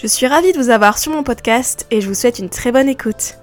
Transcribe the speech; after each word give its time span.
Je 0.00 0.06
suis 0.06 0.26
ravie 0.26 0.52
de 0.54 0.56
vous 0.56 0.70
avoir 0.70 0.96
sur 0.96 1.12
mon 1.12 1.22
podcast 1.22 1.86
et 1.90 2.00
je 2.00 2.08
vous 2.08 2.14
souhaite 2.14 2.38
une 2.38 2.48
très 2.48 2.72
bonne 2.72 2.88
écoute. 2.88 3.36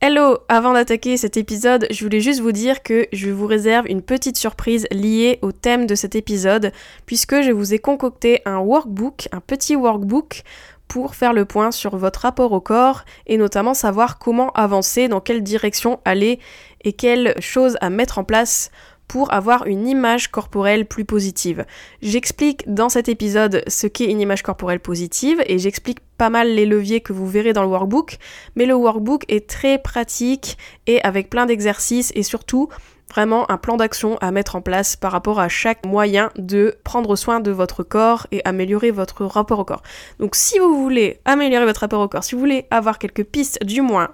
Hello 0.00 0.38
Avant 0.48 0.72
d'attaquer 0.72 1.16
cet 1.16 1.36
épisode, 1.36 1.86
je 1.88 2.02
voulais 2.02 2.20
juste 2.20 2.40
vous 2.40 2.50
dire 2.50 2.82
que 2.82 3.06
je 3.12 3.30
vous 3.30 3.46
réserve 3.46 3.86
une 3.86 4.02
petite 4.02 4.36
surprise 4.36 4.88
liée 4.90 5.38
au 5.40 5.52
thème 5.52 5.86
de 5.86 5.94
cet 5.94 6.16
épisode, 6.16 6.72
puisque 7.06 7.42
je 7.42 7.52
vous 7.52 7.74
ai 7.74 7.78
concocté 7.78 8.42
un 8.44 8.58
workbook, 8.58 9.28
un 9.30 9.38
petit 9.38 9.76
workbook, 9.76 10.42
pour 10.88 11.14
faire 11.14 11.32
le 11.32 11.44
point 11.44 11.70
sur 11.70 11.96
votre 11.96 12.22
rapport 12.22 12.50
au 12.50 12.60
corps 12.60 13.04
et 13.28 13.36
notamment 13.36 13.74
savoir 13.74 14.18
comment 14.18 14.50
avancer, 14.54 15.06
dans 15.06 15.20
quelle 15.20 15.44
direction 15.44 16.00
aller 16.04 16.40
et 16.82 16.92
quelles 16.92 17.40
choses 17.40 17.76
à 17.80 17.88
mettre 17.88 18.18
en 18.18 18.24
place 18.24 18.72
pour 19.08 19.32
avoir 19.32 19.66
une 19.66 19.88
image 19.88 20.28
corporelle 20.28 20.86
plus 20.86 21.04
positive. 21.04 21.64
J'explique 22.02 22.62
dans 22.72 22.88
cet 22.88 23.08
épisode 23.08 23.62
ce 23.66 23.86
qu'est 23.86 24.10
une 24.10 24.20
image 24.20 24.42
corporelle 24.42 24.80
positive 24.80 25.42
et 25.46 25.58
j'explique 25.58 26.00
pas 26.18 26.30
mal 26.30 26.54
les 26.54 26.66
leviers 26.66 27.00
que 27.00 27.12
vous 27.12 27.26
verrez 27.26 27.52
dans 27.52 27.62
le 27.62 27.68
workbook, 27.68 28.18
mais 28.54 28.66
le 28.66 28.74
workbook 28.74 29.24
est 29.28 29.48
très 29.48 29.78
pratique 29.78 30.58
et 30.86 31.00
avec 31.02 31.30
plein 31.30 31.46
d'exercices 31.46 32.12
et 32.14 32.22
surtout 32.22 32.68
vraiment 33.10 33.50
un 33.50 33.56
plan 33.56 33.76
d'action 33.76 34.18
à 34.18 34.30
mettre 34.30 34.56
en 34.56 34.60
place 34.60 34.96
par 34.96 35.12
rapport 35.12 35.40
à 35.40 35.48
chaque 35.48 35.84
moyen 35.86 36.30
de 36.36 36.76
prendre 36.84 37.16
soin 37.16 37.40
de 37.40 37.50
votre 37.50 37.82
corps 37.82 38.26
et 38.32 38.42
améliorer 38.44 38.90
votre 38.90 39.24
rapport 39.24 39.58
au 39.58 39.64
corps. 39.64 39.82
Donc 40.18 40.34
si 40.34 40.58
vous 40.58 40.82
voulez 40.82 41.20
améliorer 41.24 41.64
votre 41.64 41.80
rapport 41.80 42.00
au 42.00 42.08
corps, 42.08 42.24
si 42.24 42.34
vous 42.34 42.40
voulez 42.40 42.66
avoir 42.70 42.98
quelques 42.98 43.24
pistes 43.24 43.64
du 43.64 43.80
moins 43.80 44.10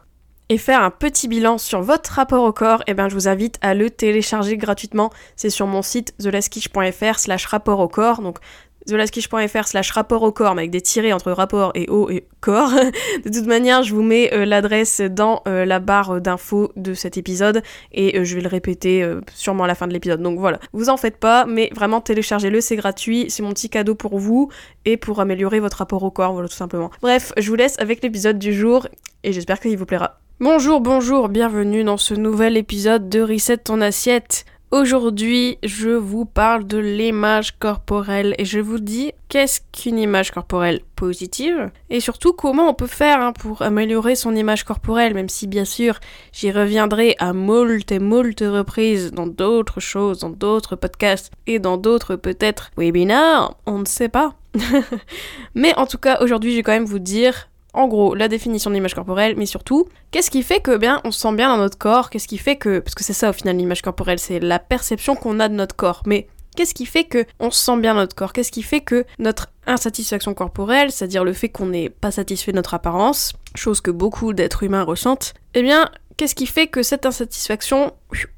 et 0.49 0.59
faire 0.59 0.83
un 0.83 0.91
petit 0.91 1.29
bilan 1.29 1.59
sur 1.59 1.83
votre 1.83 2.11
rapport 2.13 2.45
au 2.45 2.53
corps, 2.53 2.83
eh 2.87 2.95
bien 2.95 3.09
je 3.09 3.15
vous 3.15 3.29
invite 3.29 3.59
à 3.63 3.75
le 3.75 3.91
télécharger 3.91 4.57
gratuitement. 4.57 5.11
C'est 5.37 5.51
sur 5.51 5.67
mon 5.67 5.83
site 5.83 6.15
thelaskish.fr 6.19 7.19
slash 7.19 7.47
rapport 7.47 7.81
au 7.81 7.89
corps. 7.89 8.21
Donc 8.21 8.39
thelaskish.fr 8.87 9.67
slash 9.67 9.91
rapport 9.93 10.23
au 10.23 10.33
corps, 10.33 10.55
mais 10.55 10.63
avec 10.63 10.71
des 10.71 10.81
tirés 10.81 11.13
entre 11.13 11.33
rapport 11.33 11.73
et 11.75 11.89
haut 11.89 12.11
et 12.11 12.27
corps. 12.41 12.71
de 13.25 13.31
toute 13.31 13.47
manière, 13.47 13.83
je 13.83 13.95
vous 13.95 14.03
mets 14.03 14.33
euh, 14.35 14.45
l'adresse 14.45 15.01
dans 15.01 15.43
euh, 15.49 15.65
la 15.65 15.81
barre 15.81 16.21
d'infos 16.21 16.73
de 16.77 16.95
cet 16.95 17.17
épisode 17.17 17.63
et 17.93 18.19
euh, 18.19 18.25
je 18.25 18.35
vais 18.35 18.43
le 18.43 18.49
répéter 18.49 19.09
sûrement 19.35 19.65
à 19.65 19.67
la 19.67 19.75
fin 19.75 19.87
de 19.87 19.93
l'épisode. 19.93 20.21
Donc 20.21 20.39
voilà, 20.39 20.59
vous 20.73 20.89
en 20.89 20.97
faites 20.97 21.17
pas, 21.17 21.47
mais 21.47 21.71
vraiment 21.75 22.01
téléchargez-le, 22.01 22.61
c'est 22.61 22.77
gratuit, 22.77 23.27
c'est 23.31 23.43
mon 23.43 23.53
petit 23.53 23.71
cadeau 23.71 23.95
pour 23.95 24.19
vous 24.19 24.51
et 24.85 24.97
pour 24.97 25.21
améliorer 25.21 25.61
votre 25.61 25.79
rapport 25.79 26.03
au 26.03 26.11
corps, 26.11 26.33
voilà 26.33 26.49
tout 26.49 26.55
simplement. 26.55 26.91
Bref, 27.03 27.33
je 27.37 27.49
vous 27.49 27.57
laisse 27.57 27.79
avec 27.79 28.03
l'épisode 28.03 28.39
du 28.39 28.53
jour 28.53 28.87
et 29.23 29.33
j'espère 29.33 29.61
qu'il 29.61 29.77
vous 29.77 29.87
plaira. 29.87 30.24
Bonjour, 30.41 30.81
bonjour, 30.81 31.29
bienvenue 31.29 31.85
dans 31.85 31.97
ce 31.97 32.13
nouvel 32.13 32.57
épisode 32.57 33.09
de 33.09 33.21
Reset 33.21 33.59
ton 33.59 33.81
assiette. 33.81 34.45
Aujourd'hui, 34.73 35.59
je 35.63 35.91
vous 35.91 36.25
parle 36.25 36.67
de 36.67 36.77
l'image 36.77 37.57
corporelle 37.57 38.35
et 38.39 38.45
je 38.45 38.59
vous 38.59 38.81
dis 38.81 39.13
qu'est-ce 39.29 39.61
qu'une 39.71 39.97
image 39.97 40.33
corporelle 40.33 40.81
positive 40.97 41.71
et 41.89 42.01
surtout 42.01 42.33
comment 42.33 42.69
on 42.69 42.75
peut 42.75 42.89
faire 42.89 43.21
hein, 43.21 43.33
pour 43.33 43.63
améliorer 43.63 44.17
son 44.17 44.35
image 44.35 44.65
corporelle, 44.65 45.15
même 45.15 45.29
si 45.29 45.47
bien 45.47 45.65
sûr 45.65 46.01
j'y 46.33 46.51
reviendrai 46.51 47.15
à 47.21 47.33
moult 47.33 47.93
et 47.93 48.01
moult 48.01 48.41
reprises 48.41 49.13
dans 49.13 49.29
d'autres 49.29 49.79
choses, 49.79 50.19
dans 50.19 50.31
d'autres 50.31 50.75
podcasts 50.75 51.31
et 51.47 51.61
dans 51.61 51.77
d'autres 51.77 52.17
peut-être 52.17 52.73
webinaires, 52.77 53.55
on 53.67 53.79
ne 53.79 53.87
sait 53.87 54.09
pas. 54.09 54.35
Mais 55.55 55.77
en 55.77 55.87
tout 55.87 55.99
cas, 55.99 56.19
aujourd'hui, 56.21 56.51
je 56.51 56.57
vais 56.57 56.63
quand 56.65 56.73
même 56.73 56.85
vous 56.85 56.99
dire 56.99 57.49
en 57.75 57.89
gros, 57.89 58.15
la 58.15 58.29
définition 58.29 58.71
de 58.71 58.75
l'image 58.77 58.95
corporelle, 58.95 59.35
mais 59.37 59.47
surtout, 59.47 59.89
qu'est-ce 60.11 60.31
qui 60.31 60.43
fait 60.43 60.61
que 60.61 60.77
bien 60.77 61.01
on 61.05 61.11
se 61.11 61.21
sent 61.21 61.35
bien 61.35 61.49
dans 61.49 61.61
notre 61.61 61.77
corps? 61.77 62.09
Qu'est-ce 62.09 62.29
qui 62.29 62.39
fait 62.39 62.57
que 62.57 62.79
parce 62.79 62.95
que 62.95 63.05
c'est 63.05 63.13
ça 63.13 63.31
au 63.31 63.33
final 63.33 63.57
l'image 63.57 63.83
corporelle, 63.83 64.19
c'est 64.19 64.41
la 64.41 64.59
perception 64.59 65.17
qu'on 65.17 65.41
a 65.41 65.49
de 65.49 65.55
notre 65.55 65.77
corps. 65.77 66.03
Mais 66.07 66.29
qu'est-ce 66.57 66.75
qui 66.75 66.87
fait 66.87 67.05
que 67.05 67.27
on 67.41 67.51
se 67.51 67.63
sent 67.63 67.77
bien 67.79 67.95
dans 67.95 68.01
notre 68.01 68.15
corps? 68.15 68.33
Qu'est-ce 68.33 68.53
qui 68.53 68.63
fait 68.63 68.81
que 68.81 69.05
notre 69.19 69.49
insatisfaction 69.67 70.35
corporelle, 70.35 70.93
c'est-à-dire 70.93 71.25
le 71.25 71.33
fait 71.33 71.49
qu'on 71.49 71.67
n'est 71.67 71.89
pas 71.89 72.11
satisfait 72.11 72.53
de 72.53 72.57
notre 72.57 72.75
apparence, 72.75 73.33
chose 73.55 73.81
que 73.81 73.91
beaucoup 73.91 74.33
d'êtres 74.33 74.63
humains 74.63 74.85
ressentent, 74.85 75.35
eh 75.55 75.63
bien, 75.63 75.91
qu'est-ce 76.17 76.35
qui 76.35 76.47
fait 76.47 76.67
que 76.67 76.83
cette 76.83 77.07
insatisfaction, 77.07 77.93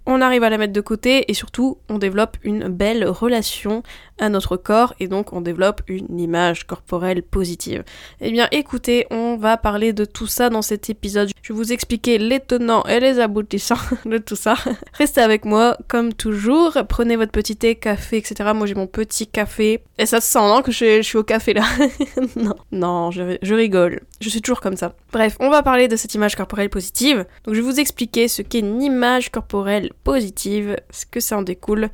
on 0.07 0.21
arrive 0.21 0.45
à 0.45 0.51
la 0.51 0.59
mettre 0.59 0.73
de 0.73 0.81
côté 0.81 1.31
et 1.31 1.35
surtout 1.35 1.79
on 1.89 1.99
développe 1.99 2.37
une 2.43 2.69
belle 2.69 3.07
relation 3.07 3.83
à 4.19 4.29
notre 4.29 4.57
corps 4.57 4.95
et 5.01 5.09
donc 5.09 5.33
on 5.33 5.41
développe 5.41 5.83
une 5.89 6.19
image 6.19 6.67
corporelle 6.67 7.23
positive. 7.23 7.85
Eh 8.21 8.31
bien 8.31 8.49
écoutez, 8.53 9.07
on 9.11 9.37
va 9.37 9.57
parler 9.57 9.93
de 9.93 10.05
tout 10.05 10.27
ça 10.27 10.49
dans 10.49 10.63
cet 10.63 10.89
épisode. 10.89 11.31
Je 11.43 11.53
vais 11.53 11.57
vous 11.57 11.73
expliquer 11.73 12.19
les 12.19 12.41
tenants 12.41 12.85
et 12.85 13.01
les 13.01 13.19
aboutissants 13.21 13.77
de 14.07 14.19
tout 14.19 14.37
ça. 14.37 14.55
Restez 14.95 15.21
avec 15.21 15.45
moi 15.45 15.77
comme 15.89 16.15
toujours, 16.15 16.79
prenez 16.89 17.17
votre 17.17 17.33
petit 17.33 17.57
thé, 17.57 17.75
café, 17.75 18.19
etc. 18.19 18.51
Moi 18.55 18.67
j'ai 18.67 18.75
mon 18.75 18.87
petit 18.87 19.27
café. 19.27 19.83
Et 19.99 20.07
ça 20.07 20.21
se 20.21 20.31
sent, 20.31 20.39
non, 20.41 20.63
que 20.63 20.73
je, 20.73 21.03
suis 21.03 21.19
au 21.19 21.25
café 21.25 21.55
là? 21.55 21.65
Non, 22.37 22.55
non, 22.71 23.11
je, 23.11 23.39
je, 23.41 23.55
rigole. 23.55 24.01
Je 24.21 24.29
suis 24.29 24.43
toujours 24.43 24.61
comme 24.61 24.77
ça. 24.77 24.95
Bref, 25.13 25.37
on 25.41 25.49
va 25.49 25.63
parler 25.63 25.89
de 25.89 25.97
cette 25.97 26.15
image 26.15 26.37
corporelle 26.37 26.69
positive. 26.69 27.25
Donc 27.45 27.55
je 27.55 27.61
vais 27.61 27.67
vous 27.67 27.81
expliquer 27.81 28.29
ce 28.29 28.43
qu'est 28.43 28.59
une 28.59 28.83
image 28.83 29.31
corporelle 29.31 29.66
positive, 30.05 30.77
ce 30.91 31.07
que 31.07 31.21
ça 31.21 31.39
en 31.39 31.43
découle. 31.43 31.91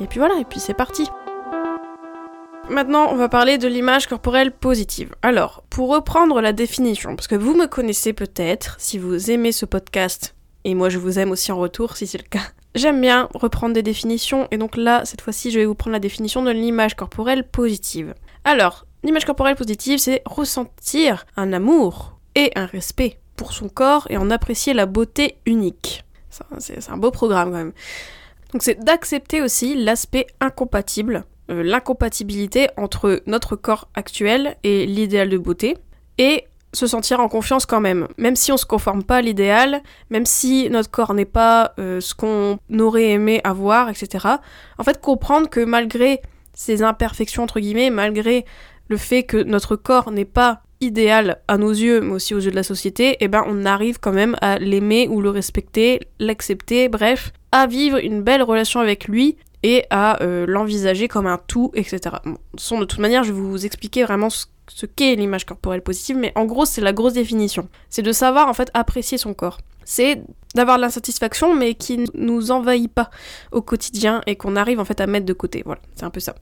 Et 0.00 0.06
puis 0.06 0.18
voilà, 0.18 0.38
et 0.40 0.44
puis 0.44 0.60
c'est 0.60 0.74
parti 0.74 1.08
Maintenant, 2.70 3.08
on 3.10 3.16
va 3.16 3.28
parler 3.28 3.58
de 3.58 3.68
l'image 3.68 4.06
corporelle 4.06 4.50
positive. 4.50 5.14
Alors, 5.20 5.64
pour 5.68 5.90
reprendre 5.90 6.40
la 6.40 6.54
définition, 6.54 7.14
parce 7.14 7.28
que 7.28 7.34
vous 7.34 7.54
me 7.54 7.66
connaissez 7.66 8.14
peut-être, 8.14 8.76
si 8.78 8.96
vous 8.96 9.30
aimez 9.30 9.52
ce 9.52 9.66
podcast, 9.66 10.34
et 10.64 10.74
moi 10.74 10.88
je 10.88 10.96
vous 10.96 11.18
aime 11.18 11.30
aussi 11.30 11.52
en 11.52 11.58
retour 11.58 11.94
si 11.94 12.06
c'est 12.06 12.16
le 12.16 12.24
cas, 12.24 12.40
j'aime 12.74 13.02
bien 13.02 13.28
reprendre 13.34 13.74
des 13.74 13.82
définitions, 13.82 14.48
et 14.50 14.56
donc 14.56 14.78
là, 14.78 15.04
cette 15.04 15.20
fois-ci, 15.20 15.50
je 15.50 15.58
vais 15.58 15.66
vous 15.66 15.74
prendre 15.74 15.92
la 15.92 16.00
définition 16.00 16.42
de 16.42 16.50
l'image 16.50 16.96
corporelle 16.96 17.46
positive. 17.46 18.14
Alors, 18.44 18.86
l'image 19.02 19.26
corporelle 19.26 19.56
positive, 19.56 19.98
c'est 19.98 20.22
ressentir 20.24 21.26
un 21.36 21.52
amour 21.52 22.18
et 22.34 22.50
un 22.56 22.66
respect 22.66 23.18
pour 23.36 23.52
son 23.52 23.68
corps 23.68 24.06
et 24.08 24.16
en 24.16 24.30
apprécier 24.30 24.72
la 24.72 24.86
beauté 24.86 25.36
unique. 25.44 26.04
C'est 26.58 26.90
un 26.90 26.96
beau 26.96 27.10
programme 27.10 27.50
quand 27.50 27.58
même. 27.58 27.72
Donc 28.52 28.62
c'est 28.62 28.82
d'accepter 28.82 29.42
aussi 29.42 29.74
l'aspect 29.74 30.26
incompatible 30.40 31.24
euh, 31.50 31.62
l'incompatibilité 31.62 32.68
entre 32.78 33.22
notre 33.26 33.54
corps 33.54 33.88
actuel 33.94 34.56
et 34.62 34.86
l'idéal 34.86 35.28
de 35.28 35.36
beauté, 35.36 35.76
et 36.16 36.44
se 36.72 36.86
sentir 36.86 37.20
en 37.20 37.28
confiance 37.28 37.66
quand 37.66 37.82
même, 37.82 38.08
même 38.16 38.34
si 38.34 38.50
on 38.50 38.56
se 38.56 38.64
conforme 38.64 39.04
pas 39.04 39.18
à 39.18 39.20
l'idéal, 39.20 39.82
même 40.08 40.24
si 40.24 40.70
notre 40.70 40.90
corps 40.90 41.12
n'est 41.12 41.26
pas 41.26 41.74
euh, 41.78 42.00
ce 42.00 42.14
qu'on 42.14 42.58
aurait 42.78 43.10
aimé 43.10 43.42
avoir, 43.44 43.90
etc. 43.90 44.26
En 44.78 44.84
fait, 44.84 45.02
comprendre 45.02 45.50
que 45.50 45.60
malgré 45.60 46.22
ces 46.54 46.82
imperfections 46.82 47.42
entre 47.42 47.60
guillemets, 47.60 47.90
malgré 47.90 48.46
le 48.88 48.96
fait 48.96 49.24
que 49.24 49.36
notre 49.36 49.76
corps 49.76 50.10
n'est 50.10 50.24
pas 50.24 50.62
idéal 50.80 51.40
à 51.48 51.58
nos 51.58 51.70
yeux, 51.70 52.00
mais 52.00 52.12
aussi 52.12 52.34
aux 52.34 52.40
yeux 52.40 52.50
de 52.50 52.56
la 52.56 52.62
société, 52.62 53.16
eh 53.20 53.28
ben 53.28 53.44
on 53.46 53.64
arrive 53.64 53.98
quand 54.00 54.12
même 54.12 54.36
à 54.40 54.58
l'aimer 54.58 55.08
ou 55.08 55.20
le 55.20 55.30
respecter, 55.30 56.00
l'accepter, 56.18 56.88
bref, 56.88 57.32
à 57.52 57.66
vivre 57.66 57.98
une 57.98 58.22
belle 58.22 58.42
relation 58.42 58.80
avec 58.80 59.06
lui 59.06 59.36
et 59.62 59.86
à 59.88 60.22
euh, 60.22 60.44
l'envisager 60.46 61.08
comme 61.08 61.26
un 61.26 61.38
tout, 61.38 61.70
etc. 61.74 62.16
Bon, 62.24 62.78
de 62.78 62.84
toute 62.84 62.98
manière, 62.98 63.24
je 63.24 63.32
vais 63.32 63.40
vous 63.40 63.64
expliquer 63.64 64.04
vraiment 64.04 64.28
ce, 64.28 64.46
qu'est 64.84 65.14
l'image 65.14 65.46
corporelle 65.46 65.80
positive, 65.80 66.18
mais 66.18 66.32
en 66.36 66.44
gros, 66.44 66.66
c'est 66.66 66.82
la 66.82 66.92
grosse 66.92 67.14
définition. 67.14 67.68
C'est 67.88 68.02
de 68.02 68.12
savoir 68.12 68.48
en 68.48 68.52
fait 68.52 68.70
apprécier 68.74 69.16
son 69.16 69.32
corps. 69.32 69.58
C'est 69.86 70.22
d'avoir 70.54 70.76
de 70.76 70.82
l'insatisfaction, 70.82 71.54
mais 71.54 71.74
qui 71.74 71.96
ne 71.96 72.06
nous 72.14 72.50
envahit 72.50 72.92
pas 72.92 73.10
au 73.52 73.62
quotidien 73.62 74.20
et 74.26 74.36
qu'on 74.36 74.54
arrive 74.54 74.80
en 74.80 74.84
fait 74.84 75.00
à 75.00 75.06
mettre 75.06 75.26
de 75.26 75.32
côté. 75.32 75.62
Voilà, 75.64 75.80
c'est 75.94 76.04
un 76.04 76.10
peu 76.10 76.20
ça. 76.20 76.34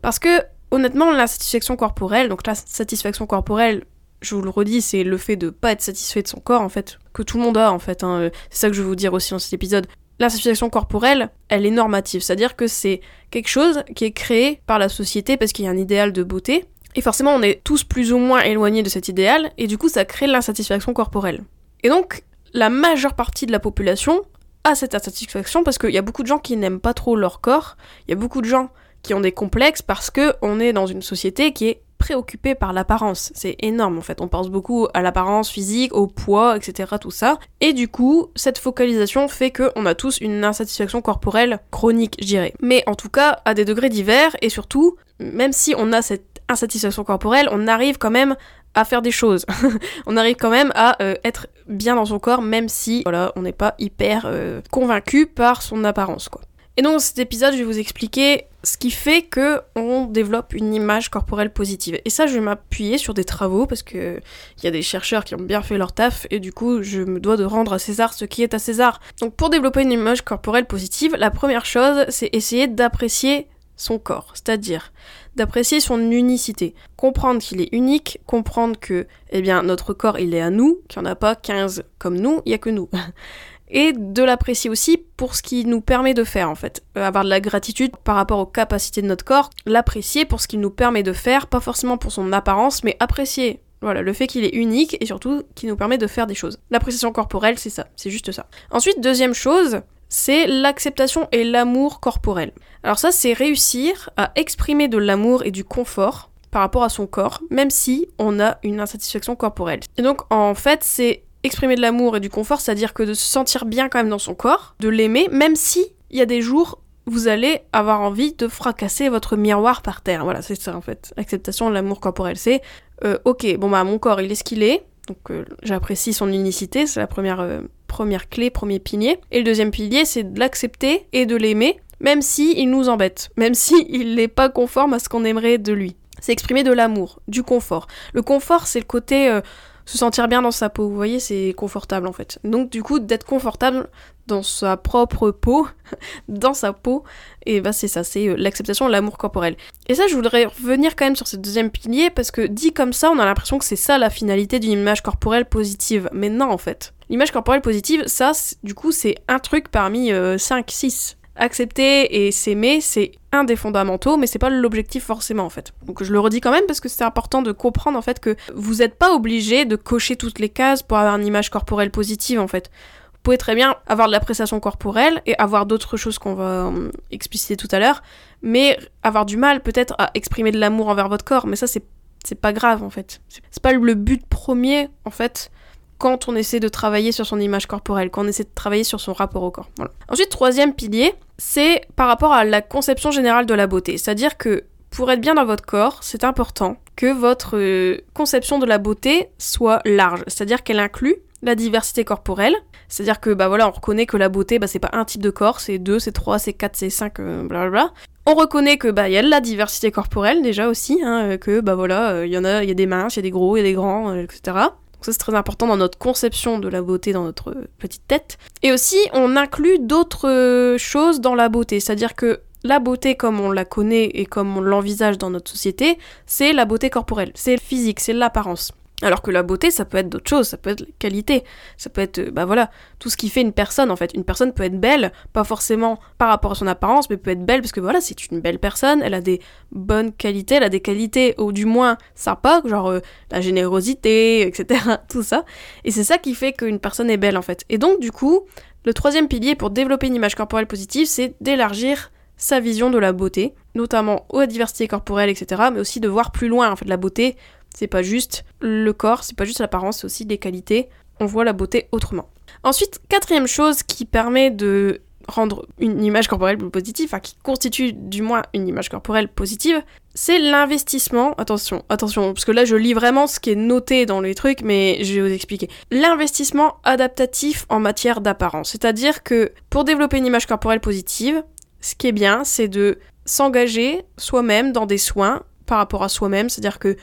Parce 0.00 0.18
que 0.18 0.40
honnêtement, 0.74 1.12
l'insatisfaction 1.12 1.76
corporelle, 1.76 2.28
donc 2.28 2.46
la 2.46 2.54
satisfaction 2.54 3.26
corporelle, 3.26 3.84
je 4.20 4.34
vous 4.34 4.42
le 4.42 4.50
redis, 4.50 4.80
c'est 4.80 5.04
le 5.04 5.16
fait 5.16 5.36
de 5.36 5.50
pas 5.50 5.72
être 5.72 5.82
satisfait 5.82 6.22
de 6.22 6.28
son 6.28 6.40
corps 6.40 6.62
en 6.62 6.68
fait, 6.68 6.98
que 7.12 7.22
tout 7.22 7.36
le 7.36 7.44
monde 7.44 7.58
a 7.58 7.72
en 7.72 7.78
fait. 7.78 8.02
Hein. 8.02 8.30
C'est 8.50 8.60
ça 8.60 8.68
que 8.68 8.74
je 8.74 8.82
vais 8.82 8.88
vous 8.88 8.96
dire 8.96 9.12
aussi 9.12 9.30
dans 9.30 9.38
cet 9.38 9.52
épisode 9.52 9.86
l'insatisfaction 10.18 10.70
corporelle, 10.70 11.30
elle 11.48 11.66
est 11.66 11.70
normative, 11.70 12.22
c'est-à-dire 12.22 12.56
que 12.56 12.66
c'est 12.66 13.00
quelque 13.30 13.48
chose 13.48 13.82
qui 13.96 14.04
est 14.04 14.12
créé 14.12 14.60
par 14.66 14.78
la 14.78 14.88
société 14.88 15.36
parce 15.36 15.52
qu'il 15.52 15.64
y 15.64 15.68
a 15.68 15.70
un 15.70 15.76
idéal 15.76 16.12
de 16.12 16.22
beauté, 16.22 16.66
et 16.94 17.00
forcément 17.00 17.34
on 17.34 17.42
est 17.42 17.62
tous 17.64 17.84
plus 17.84 18.12
ou 18.12 18.18
moins 18.18 18.40
éloignés 18.42 18.82
de 18.82 18.88
cet 18.88 19.08
idéal, 19.08 19.50
et 19.58 19.66
du 19.66 19.78
coup 19.78 19.88
ça 19.88 20.04
crée 20.04 20.26
l'insatisfaction 20.26 20.92
corporelle. 20.92 21.42
Et 21.82 21.88
donc 21.88 22.22
la 22.52 22.70
majeure 22.70 23.14
partie 23.14 23.46
de 23.46 23.52
la 23.52 23.58
population 23.58 24.22
a 24.62 24.74
cette 24.74 24.94
insatisfaction 24.94 25.64
parce 25.64 25.78
qu'il 25.78 25.90
y 25.90 25.98
a 25.98 26.02
beaucoup 26.02 26.22
de 26.22 26.28
gens 26.28 26.38
qui 26.38 26.56
n'aiment 26.56 26.80
pas 26.80 26.94
trop 26.94 27.16
leur 27.16 27.40
corps, 27.40 27.76
il 28.06 28.12
y 28.12 28.14
a 28.14 28.16
beaucoup 28.16 28.40
de 28.40 28.46
gens 28.46 28.70
qui 29.04 29.14
ont 29.14 29.20
des 29.20 29.32
complexes 29.32 29.82
parce 29.82 30.10
que 30.10 30.34
on 30.42 30.58
est 30.58 30.72
dans 30.72 30.86
une 30.86 31.02
société 31.02 31.52
qui 31.52 31.68
est 31.68 31.82
préoccupé 31.98 32.54
par 32.54 32.72
l'apparence. 32.72 33.32
C'est 33.34 33.56
énorme 33.60 33.96
en 33.96 34.00
fait. 34.02 34.20
On 34.20 34.28
pense 34.28 34.50
beaucoup 34.50 34.88
à 34.92 35.00
l'apparence 35.00 35.48
physique, 35.48 35.94
au 35.94 36.06
poids, 36.06 36.56
etc. 36.56 36.94
Tout 37.00 37.10
ça. 37.10 37.38
Et 37.60 37.72
du 37.72 37.88
coup, 37.88 38.26
cette 38.34 38.58
focalisation 38.58 39.28
fait 39.28 39.50
qu'on 39.50 39.86
a 39.86 39.94
tous 39.94 40.18
une 40.18 40.44
insatisfaction 40.44 41.00
corporelle 41.00 41.60
chronique, 41.70 42.16
je 42.20 42.26
dirais. 42.26 42.54
Mais 42.60 42.82
en 42.86 42.94
tout 42.94 43.08
cas, 43.08 43.40
à 43.44 43.54
des 43.54 43.64
degrés 43.64 43.88
divers 43.88 44.36
et 44.42 44.48
surtout, 44.48 44.96
même 45.18 45.52
si 45.52 45.74
on 45.78 45.92
a 45.92 46.02
cette 46.02 46.42
insatisfaction 46.48 47.04
corporelle, 47.04 47.48
on 47.50 47.66
arrive 47.68 47.96
quand 47.98 48.10
même 48.10 48.36
à 48.74 48.84
faire 48.84 49.02
des 49.02 49.10
choses. 49.10 49.46
on 50.06 50.16
arrive 50.16 50.36
quand 50.36 50.50
même 50.50 50.72
à 50.74 51.00
euh, 51.02 51.14
être 51.24 51.46
bien 51.68 51.94
dans 51.94 52.04
son 52.04 52.18
corps, 52.18 52.42
même 52.42 52.68
si 52.68 53.02
voilà, 53.04 53.32
on 53.36 53.42
n'est 53.42 53.52
pas 53.52 53.74
hyper 53.78 54.24
euh, 54.26 54.60
convaincu 54.70 55.26
par 55.26 55.62
son 55.62 55.84
apparence, 55.84 56.28
quoi. 56.28 56.42
Et 56.76 56.82
donc 56.82 56.94
dans 56.94 56.98
cet 56.98 57.18
épisode, 57.18 57.52
je 57.52 57.58
vais 57.58 57.64
vous 57.64 57.78
expliquer 57.78 58.46
ce 58.64 58.76
qui 58.76 58.90
fait 58.90 59.22
que 59.22 59.60
on 59.76 60.06
développe 60.06 60.54
une 60.54 60.74
image 60.74 61.08
corporelle 61.08 61.52
positive. 61.52 62.00
Et 62.04 62.10
ça, 62.10 62.26
je 62.26 62.34
vais 62.34 62.40
m'appuyer 62.40 62.98
sur 62.98 63.14
des 63.14 63.24
travaux 63.24 63.66
parce 63.66 63.82
que 63.82 64.20
il 64.58 64.64
y 64.64 64.66
a 64.66 64.70
des 64.70 64.82
chercheurs 64.82 65.24
qui 65.24 65.34
ont 65.34 65.40
bien 65.40 65.62
fait 65.62 65.78
leur 65.78 65.92
taf 65.92 66.26
et 66.30 66.40
du 66.40 66.52
coup, 66.52 66.82
je 66.82 67.02
me 67.02 67.20
dois 67.20 67.36
de 67.36 67.44
rendre 67.44 67.72
à 67.74 67.78
César 67.78 68.12
ce 68.12 68.24
qui 68.24 68.42
est 68.42 68.54
à 68.54 68.58
César. 68.58 69.00
Donc 69.20 69.34
pour 69.34 69.50
développer 69.50 69.82
une 69.82 69.92
image 69.92 70.22
corporelle 70.22 70.66
positive, 70.66 71.14
la 71.16 71.30
première 71.30 71.64
chose, 71.64 72.06
c'est 72.08 72.30
essayer 72.32 72.66
d'apprécier 72.66 73.46
son 73.76 73.98
corps, 73.98 74.32
c'est-à-dire 74.34 74.92
d'apprécier 75.36 75.80
son 75.80 75.98
unicité, 76.12 76.74
comprendre 76.96 77.40
qu'il 77.40 77.60
est 77.60 77.72
unique, 77.72 78.20
comprendre 78.24 78.78
que 78.78 79.08
eh 79.30 79.42
bien 79.42 79.62
notre 79.62 79.92
corps 79.92 80.18
il 80.20 80.32
est 80.32 80.40
à 80.40 80.50
nous, 80.50 80.80
qu'il 80.88 81.02
n'y 81.02 81.08
en 81.08 81.10
a 81.10 81.16
pas 81.16 81.34
15 81.34 81.82
comme 81.98 82.16
nous, 82.16 82.40
il 82.46 82.52
y 82.52 82.54
a 82.54 82.58
que 82.58 82.70
nous. 82.70 82.88
Et 83.74 83.92
de 83.92 84.22
l'apprécier 84.22 84.70
aussi 84.70 84.96
pour 85.16 85.34
ce 85.34 85.42
qu'il 85.42 85.68
nous 85.68 85.80
permet 85.80 86.14
de 86.14 86.24
faire 86.24 86.48
en 86.48 86.54
fait. 86.54 86.82
Euh, 86.96 87.04
avoir 87.04 87.24
de 87.24 87.28
la 87.28 87.40
gratitude 87.40 87.96
par 87.96 88.14
rapport 88.14 88.38
aux 88.38 88.46
capacités 88.46 89.02
de 89.02 89.08
notre 89.08 89.24
corps, 89.24 89.50
l'apprécier 89.66 90.24
pour 90.24 90.40
ce 90.40 90.48
qu'il 90.48 90.60
nous 90.60 90.70
permet 90.70 91.02
de 91.02 91.12
faire, 91.12 91.48
pas 91.48 91.60
forcément 91.60 91.98
pour 91.98 92.12
son 92.12 92.32
apparence, 92.32 92.84
mais 92.84 92.96
apprécier 93.00 93.60
voilà, 93.82 94.00
le 94.00 94.12
fait 94.14 94.26
qu'il 94.26 94.44
est 94.44 94.54
unique 94.54 94.96
et 95.00 95.06
surtout 95.06 95.42
qu'il 95.54 95.68
nous 95.68 95.76
permet 95.76 95.98
de 95.98 96.06
faire 96.06 96.26
des 96.26 96.34
choses. 96.34 96.58
L'appréciation 96.70 97.12
corporelle, 97.12 97.58
c'est 97.58 97.68
ça, 97.68 97.88
c'est 97.96 98.10
juste 98.10 98.32
ça. 98.32 98.46
Ensuite, 98.70 99.00
deuxième 99.02 99.34
chose, 99.34 99.80
c'est 100.08 100.46
l'acceptation 100.46 101.28
et 101.32 101.44
l'amour 101.44 102.00
corporel. 102.00 102.52
Alors 102.82 102.98
ça, 102.98 103.10
c'est 103.10 103.32
réussir 103.32 104.08
à 104.16 104.30
exprimer 104.36 104.88
de 104.88 104.98
l'amour 104.98 105.44
et 105.44 105.50
du 105.50 105.64
confort 105.64 106.30
par 106.50 106.62
rapport 106.62 106.84
à 106.84 106.88
son 106.88 107.08
corps, 107.08 107.42
même 107.50 107.70
si 107.70 108.08
on 108.18 108.38
a 108.38 108.58
une 108.62 108.78
insatisfaction 108.78 109.34
corporelle. 109.34 109.80
Et 109.98 110.02
donc, 110.02 110.20
en 110.32 110.54
fait, 110.54 110.84
c'est 110.84 111.23
exprimer 111.44 111.76
de 111.76 111.80
l'amour 111.80 112.16
et 112.16 112.20
du 112.20 112.30
confort, 112.30 112.60
c'est-à-dire 112.60 112.94
que 112.94 113.02
de 113.02 113.14
se 113.14 113.24
sentir 113.24 113.66
bien 113.66 113.88
quand 113.88 113.98
même 113.98 114.08
dans 114.08 114.18
son 114.18 114.34
corps, 114.34 114.74
de 114.80 114.88
l'aimer, 114.88 115.28
même 115.30 115.54
si 115.54 115.86
il 116.10 116.18
y 116.18 116.22
a 116.22 116.26
des 116.26 116.42
jours 116.42 116.80
vous 117.06 117.28
allez 117.28 117.60
avoir 117.72 118.00
envie 118.00 118.32
de 118.32 118.48
fracasser 118.48 119.08
votre 119.08 119.36
miroir 119.36 119.82
par 119.82 120.00
terre. 120.00 120.24
Voilà, 120.24 120.42
c'est 120.42 120.54
ça 120.54 120.76
en 120.76 120.80
fait. 120.80 121.12
Acceptation 121.16 121.68
de 121.68 121.74
l'amour 121.74 122.00
corporel, 122.00 122.36
c'est 122.36 122.62
euh, 123.04 123.18
ok, 123.24 123.56
bon 123.58 123.68
bah 123.68 123.84
mon 123.84 123.98
corps 123.98 124.20
il 124.20 124.32
est 124.32 124.36
ce 124.36 124.44
qu'il 124.44 124.62
est, 124.62 124.84
donc 125.08 125.18
euh, 125.30 125.44
j'apprécie 125.62 126.12
son 126.12 126.32
unicité, 126.32 126.86
c'est 126.86 127.00
la 127.00 127.06
première, 127.06 127.40
euh, 127.40 127.60
première 127.88 128.28
clé, 128.28 128.50
premier 128.50 128.78
pilier. 128.78 129.18
Et 129.30 129.38
le 129.38 129.44
deuxième 129.44 129.70
pilier, 129.70 130.04
c'est 130.04 130.22
de 130.22 130.38
l'accepter 130.38 131.06
et 131.12 131.26
de 131.26 131.36
l'aimer, 131.36 131.78
même 132.00 132.22
si 132.22 132.54
il 132.56 132.70
nous 132.70 132.88
embête, 132.88 133.30
même 133.36 133.54
si 133.54 133.74
il 133.88 134.14
n'est 134.14 134.28
pas 134.28 134.48
conforme 134.48 134.94
à 134.94 134.98
ce 134.98 135.08
qu'on 135.08 135.24
aimerait 135.24 135.58
de 135.58 135.72
lui. 135.72 135.96
C'est 136.20 136.32
exprimer 136.32 136.62
de 136.62 136.72
l'amour, 136.72 137.20
du 137.28 137.42
confort. 137.42 137.86
Le 138.14 138.22
confort, 138.22 138.66
c'est 138.66 138.78
le 138.78 138.86
côté 138.86 139.40
se 139.86 139.98
sentir 139.98 140.28
bien 140.28 140.42
dans 140.42 140.50
sa 140.50 140.70
peau. 140.70 140.88
Vous 140.88 140.94
voyez, 140.94 141.20
c'est 141.20 141.54
confortable 141.56 142.06
en 142.06 142.12
fait. 142.12 142.38
Donc 142.44 142.70
du 142.70 142.82
coup, 142.82 142.98
d'être 142.98 143.24
confortable 143.24 143.88
dans 144.26 144.42
sa 144.42 144.76
propre 144.76 145.30
peau, 145.30 145.68
dans 146.28 146.54
sa 146.54 146.72
peau, 146.72 147.04
et 147.44 147.60
bah 147.60 147.72
c'est 147.72 147.88
ça, 147.88 148.04
c'est 148.04 148.28
euh, 148.28 148.36
l'acceptation 148.36 148.88
l'amour 148.88 149.18
corporel. 149.18 149.56
Et 149.88 149.94
ça, 149.94 150.06
je 150.06 150.14
voudrais 150.14 150.46
revenir 150.46 150.96
quand 150.96 151.04
même 151.04 151.16
sur 151.16 151.28
ce 151.28 151.36
deuxième 151.36 151.70
pilier, 151.70 152.10
parce 152.10 152.30
que 152.30 152.42
dit 152.42 152.72
comme 152.72 152.92
ça, 152.92 153.10
on 153.10 153.18
a 153.18 153.24
l'impression 153.24 153.58
que 153.58 153.64
c'est 153.64 153.76
ça 153.76 153.98
la 153.98 154.10
finalité 154.10 154.60
d'une 154.60 154.72
image 154.72 155.02
corporelle 155.02 155.44
positive. 155.44 156.08
Mais 156.12 156.30
non, 156.30 156.50
en 156.50 156.58
fait. 156.58 156.94
L'image 157.10 157.32
corporelle 157.32 157.60
positive, 157.60 158.04
ça, 158.06 158.32
du 158.62 158.74
coup, 158.74 158.92
c'est 158.92 159.16
un 159.28 159.38
truc 159.38 159.68
parmi 159.68 160.08
5, 160.08 160.12
euh, 160.14 160.36
6 160.68 161.18
accepter 161.36 162.26
et 162.26 162.30
s'aimer, 162.30 162.80
c'est 162.80 163.12
un 163.32 163.44
des 163.44 163.56
fondamentaux, 163.56 164.16
mais 164.16 164.26
c'est 164.26 164.38
pas 164.38 164.50
l'objectif 164.50 165.04
forcément 165.04 165.44
en 165.44 165.50
fait. 165.50 165.72
Donc 165.86 166.02
je 166.02 166.12
le 166.12 166.20
redis 166.20 166.40
quand 166.40 166.52
même 166.52 166.66
parce 166.66 166.80
que 166.80 166.88
c'est 166.88 167.04
important 167.04 167.42
de 167.42 167.52
comprendre 167.52 167.98
en 167.98 168.02
fait 168.02 168.20
que 168.20 168.36
vous 168.54 168.76
n'êtes 168.76 168.96
pas 168.96 169.12
obligé 169.12 169.64
de 169.64 169.76
cocher 169.76 170.16
toutes 170.16 170.38
les 170.38 170.48
cases 170.48 170.82
pour 170.82 170.98
avoir 170.98 171.16
une 171.16 171.26
image 171.26 171.50
corporelle 171.50 171.90
positive 171.90 172.40
en 172.40 172.48
fait. 172.48 172.70
Vous 173.12 173.18
pouvez 173.22 173.38
très 173.38 173.54
bien 173.54 173.76
avoir 173.86 174.06
de 174.06 174.12
l'appréciation 174.12 174.60
corporelle 174.60 175.22
et 175.26 175.34
avoir 175.38 175.66
d'autres 175.66 175.96
choses 175.96 176.18
qu'on 176.18 176.34
va 176.34 176.66
euh, 176.66 176.90
expliciter 177.10 177.56
tout 177.56 177.68
à 177.70 177.78
l'heure, 177.78 178.02
mais 178.42 178.78
avoir 179.02 179.24
du 179.24 179.36
mal 179.36 179.62
peut-être 179.62 179.94
à 179.98 180.10
exprimer 180.14 180.52
de 180.52 180.58
l'amour 180.58 180.88
envers 180.88 181.08
votre 181.08 181.24
corps, 181.24 181.46
mais 181.46 181.56
ça 181.56 181.66
c'est 181.66 181.84
c'est 182.26 182.40
pas 182.40 182.54
grave 182.54 182.82
en 182.82 182.90
fait. 182.90 183.20
C'est 183.50 183.62
pas 183.62 183.72
le 183.72 183.94
but 183.94 184.24
premier 184.26 184.88
en 185.04 185.10
fait 185.10 185.50
quand 185.98 186.28
on 186.28 186.36
essaie 186.36 186.60
de 186.60 186.68
travailler 186.68 187.12
sur 187.12 187.26
son 187.26 187.40
image 187.40 187.66
corporelle, 187.66 188.10
quand 188.10 188.24
on 188.24 188.28
essaie 188.28 188.44
de 188.44 188.50
travailler 188.54 188.84
sur 188.84 189.00
son 189.00 189.12
rapport 189.12 189.42
au 189.42 189.50
corps. 189.50 189.70
Ensuite, 190.08 190.28
troisième 190.28 190.74
pilier, 190.74 191.14
c'est 191.38 191.82
par 191.96 192.08
rapport 192.08 192.32
à 192.32 192.44
la 192.44 192.62
conception 192.62 193.10
générale 193.10 193.46
de 193.46 193.54
la 193.54 193.66
beauté. 193.66 193.98
C'est-à-dire 193.98 194.36
que 194.36 194.64
pour 194.90 195.10
être 195.10 195.20
bien 195.20 195.34
dans 195.34 195.44
votre 195.44 195.64
corps, 195.64 195.98
c'est 196.02 196.24
important 196.24 196.76
que 196.96 197.12
votre 197.12 197.56
euh, 197.56 197.98
conception 198.14 198.58
de 198.58 198.66
la 198.66 198.78
beauté 198.78 199.28
soit 199.38 199.80
large. 199.84 200.22
C'est-à-dire 200.28 200.62
qu'elle 200.62 200.78
inclut 200.78 201.16
la 201.42 201.54
diversité 201.54 202.04
corporelle. 202.04 202.54
C'est-à-dire 202.88 203.20
que 203.20 203.30
bah 203.30 203.48
voilà, 203.48 203.68
on 203.68 203.72
reconnaît 203.72 204.06
que 204.06 204.16
la 204.16 204.28
beauté, 204.28 204.58
bah, 204.58 204.66
c'est 204.68 204.78
pas 204.78 204.90
un 204.92 205.04
type 205.04 205.22
de 205.22 205.30
corps, 205.30 205.58
c'est 205.58 205.78
deux, 205.78 205.98
c'est 205.98 206.12
trois, 206.12 206.38
c'est 206.38 206.52
quatre, 206.52 206.76
c'est 206.76 206.90
cinq, 206.90 207.18
euh, 207.18 207.42
blablabla. 207.42 207.92
On 208.26 208.34
reconnaît 208.34 208.78
que 208.78 208.88
bah 208.88 209.08
il 209.08 209.12
y 209.12 209.18
a 209.18 209.22
de 209.22 209.28
la 209.28 209.40
diversité 209.40 209.90
corporelle 209.90 210.42
déjà 210.42 210.68
aussi, 210.68 211.00
hein, 211.02 211.30
euh, 211.30 211.36
que 211.36 211.60
bah 211.60 211.74
voilà, 211.74 212.24
il 212.24 212.32
y 212.32 212.38
en 212.38 212.44
a, 212.44 212.62
il 212.62 212.68
y 212.68 212.72
a 212.72 212.74
des 212.74 212.86
minces, 212.86 213.16
il 213.16 213.18
y 213.18 213.20
a 213.20 213.22
des 213.22 213.30
gros, 213.30 213.56
il 213.56 213.60
y 213.60 213.62
a 213.62 213.64
des 213.64 213.74
grands, 213.74 214.14
etc 214.14 214.68
ça 215.04 215.12
c'est 215.12 215.18
très 215.18 215.34
important 215.34 215.66
dans 215.66 215.76
notre 215.76 215.98
conception 215.98 216.58
de 216.58 216.68
la 216.68 216.82
beauté 216.82 217.12
dans 217.12 217.24
notre 217.24 217.54
petite 217.78 218.06
tête. 218.06 218.38
Et 218.62 218.72
aussi 218.72 218.98
on 219.12 219.36
inclut 219.36 219.78
d'autres 219.78 220.76
choses 220.78 221.20
dans 221.20 221.34
la 221.34 221.48
beauté, 221.48 221.80
c'est-à-dire 221.80 222.14
que 222.14 222.40
la 222.62 222.78
beauté 222.78 223.14
comme 223.14 223.40
on 223.40 223.52
la 223.52 223.64
connaît 223.64 224.04
et 224.04 224.26
comme 224.26 224.56
on 224.56 224.60
l'envisage 224.60 225.18
dans 225.18 225.30
notre 225.30 225.50
société, 225.50 225.98
c'est 226.26 226.52
la 226.52 226.64
beauté 226.64 226.90
corporelle, 226.90 227.32
c'est 227.34 227.60
physique, 227.60 228.00
c'est 228.00 228.14
l'apparence. 228.14 228.72
Alors 229.02 229.22
que 229.22 229.32
la 229.32 229.42
beauté, 229.42 229.72
ça 229.72 229.84
peut 229.84 229.98
être 229.98 230.08
d'autres 230.08 230.28
choses, 230.28 230.46
ça 230.46 230.56
peut 230.56 230.70
être 230.70 230.86
qualité, 231.00 231.42
ça 231.76 231.90
peut 231.90 232.00
être, 232.00 232.30
bah 232.30 232.44
voilà, 232.44 232.70
tout 233.00 233.10
ce 233.10 233.16
qui 233.16 233.28
fait 233.28 233.40
une 233.40 233.52
personne 233.52 233.90
en 233.90 233.96
fait. 233.96 234.14
Une 234.14 234.22
personne 234.22 234.52
peut 234.52 234.62
être 234.62 234.78
belle, 234.78 235.12
pas 235.32 235.42
forcément 235.42 235.98
par 236.16 236.28
rapport 236.28 236.52
à 236.52 236.54
son 236.54 236.68
apparence, 236.68 237.10
mais 237.10 237.16
peut 237.16 237.32
être 237.32 237.44
belle 237.44 237.60
parce 237.60 237.72
que 237.72 237.80
voilà, 237.80 238.00
c'est 238.00 238.30
une 238.30 238.40
belle 238.40 238.60
personne, 238.60 239.02
elle 239.02 239.14
a 239.14 239.20
des 239.20 239.40
bonnes 239.72 240.12
qualités, 240.12 240.54
elle 240.54 240.62
a 240.62 240.68
des 240.68 240.80
qualités, 240.80 241.34
ou 241.38 241.50
du 241.50 241.64
moins 241.64 241.98
sympas, 242.14 242.62
genre 242.64 242.88
euh, 242.88 243.00
la 243.32 243.40
générosité, 243.40 244.42
etc. 244.46 244.80
Tout 245.08 245.24
ça. 245.24 245.44
Et 245.84 245.90
c'est 245.90 246.04
ça 246.04 246.18
qui 246.18 246.34
fait 246.34 246.52
qu'une 246.52 246.78
personne 246.78 247.10
est 247.10 247.16
belle 247.16 247.36
en 247.36 247.42
fait. 247.42 247.64
Et 247.70 247.78
donc, 247.78 247.98
du 247.98 248.12
coup, 248.12 248.46
le 248.84 248.94
troisième 248.94 249.26
pilier 249.26 249.56
pour 249.56 249.70
développer 249.70 250.06
une 250.06 250.14
image 250.14 250.36
corporelle 250.36 250.66
positive, 250.66 251.06
c'est 251.06 251.34
d'élargir 251.40 252.12
sa 252.36 252.60
vision 252.60 252.90
de 252.90 252.98
la 252.98 253.12
beauté, 253.12 253.54
notamment 253.74 254.26
aux 254.28 254.44
diversités 254.46 254.88
corporelles, 254.88 255.30
etc., 255.30 255.62
mais 255.72 255.80
aussi 255.80 256.00
de 256.00 256.08
voir 256.08 256.32
plus 256.32 256.48
loin 256.48 256.70
en 256.70 256.76
fait 256.76 256.84
la 256.84 256.96
beauté 256.96 257.36
c'est 257.74 257.86
pas 257.86 258.02
juste 258.02 258.44
le 258.60 258.92
corps, 258.92 259.24
c'est 259.24 259.36
pas 259.36 259.44
juste 259.44 259.60
l'apparence, 259.60 259.98
c'est 259.98 260.04
aussi 260.06 260.24
des 260.24 260.38
qualités. 260.38 260.88
On 261.20 261.26
voit 261.26 261.44
la 261.44 261.52
beauté 261.52 261.88
autrement. 261.92 262.30
Ensuite, 262.62 263.00
quatrième 263.08 263.46
chose 263.46 263.82
qui 263.82 264.04
permet 264.04 264.50
de 264.50 265.02
rendre 265.28 265.66
une 265.78 266.04
image 266.04 266.28
corporelle 266.28 266.58
plus 266.58 266.70
positive, 266.70 267.06
enfin 267.06 267.20
qui 267.20 267.36
constitue 267.42 267.92
du 267.92 268.22
moins 268.22 268.42
une 268.52 268.68
image 268.68 268.88
corporelle 268.88 269.28
positive, 269.28 269.82
c'est 270.14 270.38
l'investissement. 270.38 271.32
Attention, 271.34 271.84
attention, 271.88 272.32
parce 272.32 272.44
que 272.44 272.52
là 272.52 272.64
je 272.64 272.76
lis 272.76 272.94
vraiment 272.94 273.26
ce 273.26 273.40
qui 273.40 273.50
est 273.50 273.56
noté 273.56 274.06
dans 274.06 274.20
les 274.20 274.34
trucs, 274.34 274.62
mais 274.62 275.02
je 275.02 275.14
vais 275.14 275.28
vous 275.28 275.34
expliquer. 275.34 275.68
L'investissement 275.90 276.76
adaptatif 276.84 277.66
en 277.68 277.80
matière 277.80 278.20
d'apparence. 278.20 278.70
C'est-à-dire 278.70 279.22
que 279.22 279.52
pour 279.70 279.84
développer 279.84 280.18
une 280.18 280.26
image 280.26 280.46
corporelle 280.46 280.80
positive, 280.80 281.42
ce 281.80 281.94
qui 281.94 282.08
est 282.08 282.12
bien, 282.12 282.44
c'est 282.44 282.68
de 282.68 282.98
s'engager 283.26 284.02
soi-même 284.18 284.72
dans 284.72 284.86
des 284.86 284.98
soins 284.98 285.42
par 285.66 285.78
rapport 285.78 286.02
à 286.02 286.08
soi-même, 286.08 286.50
c'est-à-dire 286.50 286.78
que 286.78 286.96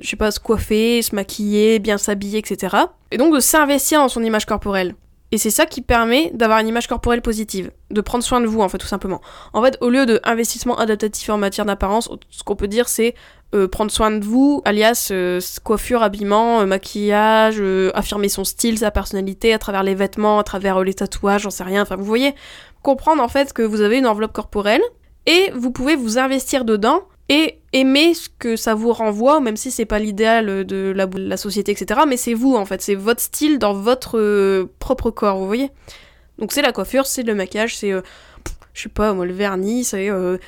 je 0.00 0.08
sais 0.08 0.16
pas, 0.16 0.30
se 0.30 0.40
coiffer, 0.40 1.02
se 1.02 1.14
maquiller, 1.14 1.78
bien 1.78 1.98
s'habiller, 1.98 2.38
etc. 2.38 2.76
Et 3.10 3.16
donc 3.16 3.34
de 3.34 3.40
s'investir 3.40 4.00
dans 4.00 4.08
son 4.08 4.22
image 4.22 4.46
corporelle. 4.46 4.94
Et 5.30 5.36
c'est 5.36 5.50
ça 5.50 5.66
qui 5.66 5.82
permet 5.82 6.30
d'avoir 6.32 6.58
une 6.58 6.68
image 6.68 6.86
corporelle 6.86 7.20
positive, 7.20 7.70
de 7.90 8.00
prendre 8.00 8.24
soin 8.24 8.40
de 8.40 8.46
vous 8.46 8.62
en 8.62 8.68
fait 8.70 8.78
tout 8.78 8.86
simplement. 8.86 9.20
En 9.52 9.62
fait, 9.62 9.76
au 9.82 9.90
lieu 9.90 10.06
de 10.06 10.20
investissement 10.24 10.78
adaptatif 10.78 11.28
en 11.28 11.36
matière 11.36 11.66
d'apparence, 11.66 12.08
ce 12.30 12.42
qu'on 12.42 12.56
peut 12.56 12.68
dire 12.68 12.88
c'est 12.88 13.14
euh, 13.54 13.68
prendre 13.68 13.90
soin 13.90 14.10
de 14.10 14.24
vous, 14.24 14.62
alias 14.64 15.08
euh, 15.10 15.38
coiffure, 15.64 16.02
habillement, 16.02 16.60
euh, 16.60 16.66
maquillage, 16.66 17.62
affirmer 17.92 18.30
son 18.30 18.44
style, 18.44 18.78
sa 18.78 18.90
personnalité 18.90 19.52
à 19.52 19.58
travers 19.58 19.82
les 19.82 19.94
vêtements, 19.94 20.38
à 20.38 20.44
travers 20.44 20.82
les 20.82 20.94
tatouages, 20.94 21.42
j'en 21.42 21.50
sais 21.50 21.64
rien. 21.64 21.82
Enfin, 21.82 21.96
vous 21.96 22.04
voyez, 22.04 22.34
comprendre 22.82 23.22
en 23.22 23.28
fait 23.28 23.52
que 23.52 23.62
vous 23.62 23.82
avez 23.82 23.98
une 23.98 24.06
enveloppe 24.06 24.32
corporelle 24.32 24.82
et 25.26 25.50
vous 25.54 25.70
pouvez 25.70 25.94
vous 25.94 26.16
investir 26.18 26.64
dedans 26.64 27.02
et 27.28 27.58
aimer 27.72 28.14
ce 28.14 28.28
que 28.38 28.56
ça 28.56 28.74
vous 28.74 28.92
renvoie, 28.92 29.40
même 29.40 29.56
si 29.56 29.70
c'est 29.70 29.84
pas 29.84 29.98
l'idéal 29.98 30.64
de 30.64 30.94
la, 30.94 31.36
société, 31.36 31.72
etc. 31.72 32.00
Mais 32.08 32.16
c'est 32.16 32.34
vous 32.34 32.54
en 32.56 32.64
fait, 32.64 32.80
c'est 32.80 32.94
votre 32.94 33.20
style 33.20 33.58
dans 33.58 33.74
votre 33.74 34.18
euh, 34.18 34.70
propre 34.78 35.10
corps, 35.10 35.38
vous 35.38 35.46
voyez. 35.46 35.70
Donc 36.38 36.52
c'est 36.52 36.62
la 36.62 36.72
coiffure, 36.72 37.06
c'est 37.06 37.22
le 37.22 37.34
maquillage, 37.34 37.76
c'est 37.76 37.92
euh, 37.92 38.00
je 38.72 38.82
sais 38.82 38.88
pas 38.88 39.12
le 39.12 39.32
vernis, 39.32 39.84
c'est 39.84 40.08
euh, 40.08 40.38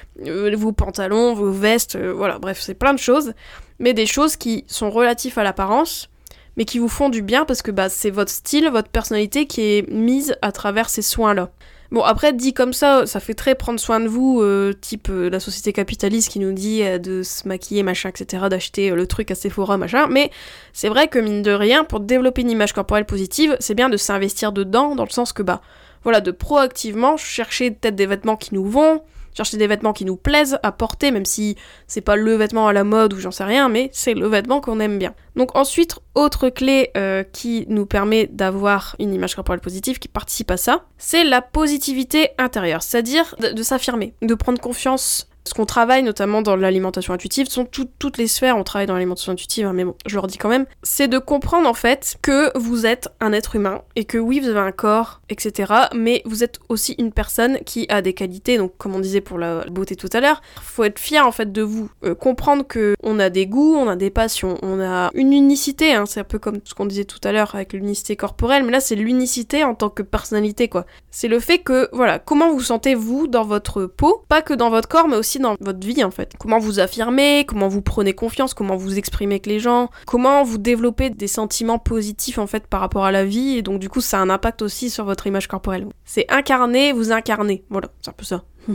vos 0.57 0.73
pantalons, 0.73 1.35
vos 1.35 1.51
vestes, 1.51 1.99
voilà, 1.99 2.39
bref, 2.39 2.61
c'est 2.61 2.75
plein 2.75 2.95
de 2.95 2.99
choses. 2.99 3.35
mais 3.79 3.93
des 3.93 4.07
choses 4.07 4.37
qui 4.37 4.65
sont 4.69 4.91
relatives 4.91 5.39
à 5.39 5.43
l'apparence, 5.43 6.09
mais 6.57 6.65
qui 6.65 6.79
vous 6.79 6.89
font 6.89 7.09
du 7.09 7.23
bien 7.23 7.45
parce 7.45 7.61
que 7.61 7.71
bah, 7.71 7.89
c'est 7.89 8.11
votre 8.11 8.31
style, 8.31 8.69
votre 8.71 8.89
personnalité 8.89 9.47
qui 9.47 9.63
est 9.63 9.91
mise 9.91 10.37
à 10.43 10.53
travers 10.53 10.89
ces 10.89 11.03
soins-là. 11.03 11.51
Bon, 11.91 12.03
après, 12.03 12.33
dit 12.33 12.55
comme 12.55 12.73
ça, 12.73 13.05
ça 13.05 13.19
fait 13.19 13.35
très 13.35 13.57
prendre 13.57 13.81
soin 13.81 13.99
de 13.99 14.07
vous, 14.07 14.41
euh, 14.41 14.73
type 14.73 15.09
euh, 15.11 15.29
la 15.29 15.41
société 15.41 15.73
capitaliste 15.73 16.31
qui 16.31 16.39
nous 16.39 16.53
dit 16.53 16.85
euh, 16.85 16.99
de 16.99 17.25
se 17.25 17.49
maquiller, 17.49 17.83
machin, 17.83 18.11
etc., 18.11 18.45
d'acheter 18.49 18.91
le 18.91 19.07
truc 19.09 19.33
à 19.33 19.35
Sephora, 19.35 19.77
machin. 19.77 20.07
Mais 20.07 20.31
c'est 20.73 20.89
vrai 20.89 21.09
que, 21.09 21.19
mine 21.19 21.43
de 21.43 21.51
rien, 21.51 21.83
pour 21.83 21.99
développer 21.99 22.43
une 22.43 22.51
image 22.51 22.75
corporelle 22.75 23.07
positive, 23.07 23.57
c'est 23.59 23.75
bien 23.75 23.89
de 23.89 23.97
s'investir 23.97 24.53
dedans, 24.53 24.95
dans 24.95 25.05
le 25.05 25.11
sens 25.11 25.33
que, 25.33 25.43
bah, 25.43 25.63
voilà, 26.05 26.21
de 26.21 26.31
proactivement 26.31 27.17
chercher 27.17 27.73
peut-être 27.73 27.97
des 27.97 28.07
vêtements 28.07 28.37
qui 28.37 28.55
nous 28.55 28.65
vont, 28.65 29.03
chercher 29.35 29.57
des 29.57 29.67
vêtements 29.67 29.93
qui 29.93 30.05
nous 30.05 30.17
plaisent 30.17 30.59
à 30.63 30.73
porter, 30.73 31.11
même 31.11 31.25
si 31.25 31.57
c'est 31.87 32.01
pas 32.01 32.17
le 32.17 32.35
vêtement 32.35 32.69
à 32.69 32.73
la 32.73 32.85
mode 32.85 33.13
ou 33.15 33.19
j'en 33.19 33.31
sais 33.31 33.45
rien, 33.45 33.69
mais 33.69 33.91
c'est 33.93 34.15
le 34.15 34.27
vêtement 34.27 34.61
qu'on 34.61 34.81
aime 34.81 34.99
bien. 34.99 35.15
Donc 35.37 35.57
ensuite, 35.57 35.99
autre 36.15 36.49
clé 36.49 36.91
euh, 36.97 37.23
qui 37.23 37.65
nous 37.69 37.87
permet 37.87 38.27
d'avoir 38.27 38.97
une 38.99 39.15
image 39.15 39.35
corporelle 39.35 39.61
positive, 39.61 39.99
qui 39.99 40.09
participe 40.09 40.51
à 40.51 40.57
ça, 40.57 40.85
c'est 40.99 41.25
la 41.25 41.41
positivité 41.41 42.31
intérieure, 42.39 42.83
c'est-à-dire 42.83 43.35
de 43.39 43.63
s'affirmer, 43.63 44.15
de 44.23 44.35
prendre 44.35 44.61
confiance 44.61 45.30
ce 45.45 45.55
qu'on 45.55 45.67
travaille 45.67 46.03
notamment 46.03 46.43
dans 46.43 46.57
l'alimentation 46.57 47.15
intuitive, 47.15 47.49
sont 47.49 47.65
toutes 47.65 48.19
les 48.19 48.27
sphères, 48.27 48.57
on 48.57 48.65
travaille 48.65 48.87
dans 48.87 48.95
l'alimentation 48.95 49.33
intuitive, 49.33 49.67
hein, 49.67 49.73
mais 49.73 49.85
bon, 49.85 49.95
je 50.07 50.15
leur 50.15 50.27
dis 50.27 50.39
quand 50.39 50.49
même, 50.49 50.67
c'est 50.83 51.09
de 51.09 51.19
comprendre 51.19 51.69
en 51.69 51.75
fait 51.75 52.17
que 52.23 52.57
vous 52.59 52.87
êtes 52.87 53.09
un 53.21 53.33
être 53.33 53.57
humain 53.57 53.83
et 53.97 54.05
que 54.05 54.19
oui, 54.19 54.41
vous 54.41 54.49
avez 54.49 54.61
un 54.61 54.73
corps, 54.73 55.21
etc. 55.29 55.73
Mais 55.95 56.23
vous 56.25 56.45
êtes 56.45 56.59
aussi 56.69 56.95
une 56.99 57.13
personne 57.13 57.59
qui 57.65 57.87
a 57.89 58.03
des 58.03 58.13
qualités, 58.13 58.59
donc 58.59 58.73
comme 58.79 58.95
on 58.95 59.01
disait 59.01 59.21
pour 59.21 59.39
la 59.39 59.65
beauté 59.71 59.97
tout 59.97 60.11
à 60.13 60.21
l'heure, 60.21 60.43
faut 60.63 60.85
être 60.85 60.99
fier 60.99 61.27
en 61.27 61.33
fait 61.33 61.53
de 61.53 61.63
vous, 61.63 61.91
euh, 62.05 62.15
comprendre 62.15 62.67
que 62.67 62.95
on 63.03 63.19
a 63.19 63.31
des 63.31 63.47
goûts, 63.47 63.75
on 63.77 63.89
a 63.89 63.97
des 63.97 64.11
passions, 64.11 64.57
on 64.63 64.81
a 64.81 65.11
une 65.15 65.33
unicité, 65.33 65.95
hein, 65.95 66.05
c'est 66.07 66.21
un 66.21 66.25
peu 66.25 66.39
comme 66.39 66.61
ce 66.65 66.75
qu'on 66.75 66.87
disait 66.87 67.05
tout 67.05 67.21
à 67.25 67.33
l'heure 67.33 67.55
avec 67.55 67.73
l'unicité 67.73 68.17
corporelle, 68.17 68.65
mais 68.65 68.73
là 68.73 68.81
c'est 68.81 68.97
l'unicité 68.97 69.65
en 69.65 69.75
tant 69.75 69.89
que 69.89 70.03
personnalité 70.03 70.69
quoi. 70.69 70.87
C'est 71.11 71.29
le 71.29 71.41
fait 71.41 71.59
que 71.59 71.89
voilà, 71.93 72.19
comment 72.19 72.51
vous 72.51 72.61
sentez 72.61 72.95
vous 72.95 73.27
dans 73.27 73.45
votre 73.45 73.87
peau, 73.87 74.25
pas 74.29 74.43
que 74.43 74.55
dans 74.55 74.71
votre 74.71 74.89
corps, 74.89 75.09
mais 75.09 75.17
aussi 75.17 75.30
dans 75.39 75.57
votre 75.61 75.87
vie 75.87 76.03
en 76.05 76.11
fait. 76.11 76.33
Comment 76.39 76.59
vous 76.59 76.81
affirmez, 76.81 77.45
comment 77.47 77.69
vous 77.69 77.83
prenez 77.83 78.13
confiance, 78.13 78.55
comment 78.55 78.77
vous 78.77 78.99
exprimez 78.99 79.35
avec 79.35 79.47
les 79.47 79.61
gens, 79.61 79.91
comment 80.07 80.43
vous 80.43 80.59
développez 80.59 81.11
des 81.11 81.29
sentiments 81.29 81.79
positifs 81.79 82.39
en 82.39 82.47
fait 82.47 82.67
par 82.67 82.81
rapport 82.81 83.05
à 83.05 83.13
la 83.13 83.25
vie 83.25 83.57
et 83.57 83.63
donc 83.63 83.79
du 83.79 83.89
coup 83.89 84.01
ça 84.01 84.19
a 84.19 84.23
un 84.23 84.31
impact 84.31 84.63
aussi 84.63 84.91
sur 84.91 85.05
votre 85.05 85.27
image 85.27 85.49
corporelle. 85.49 85.87
C'est 86.05 86.27
incarner, 86.31 86.93
vous 86.93 87.13
incarner. 87.13 87.65
Voilà, 87.71 87.89
c'est 88.01 88.11
un 88.11 88.15
peu 88.15 88.25
ça. 88.25 88.45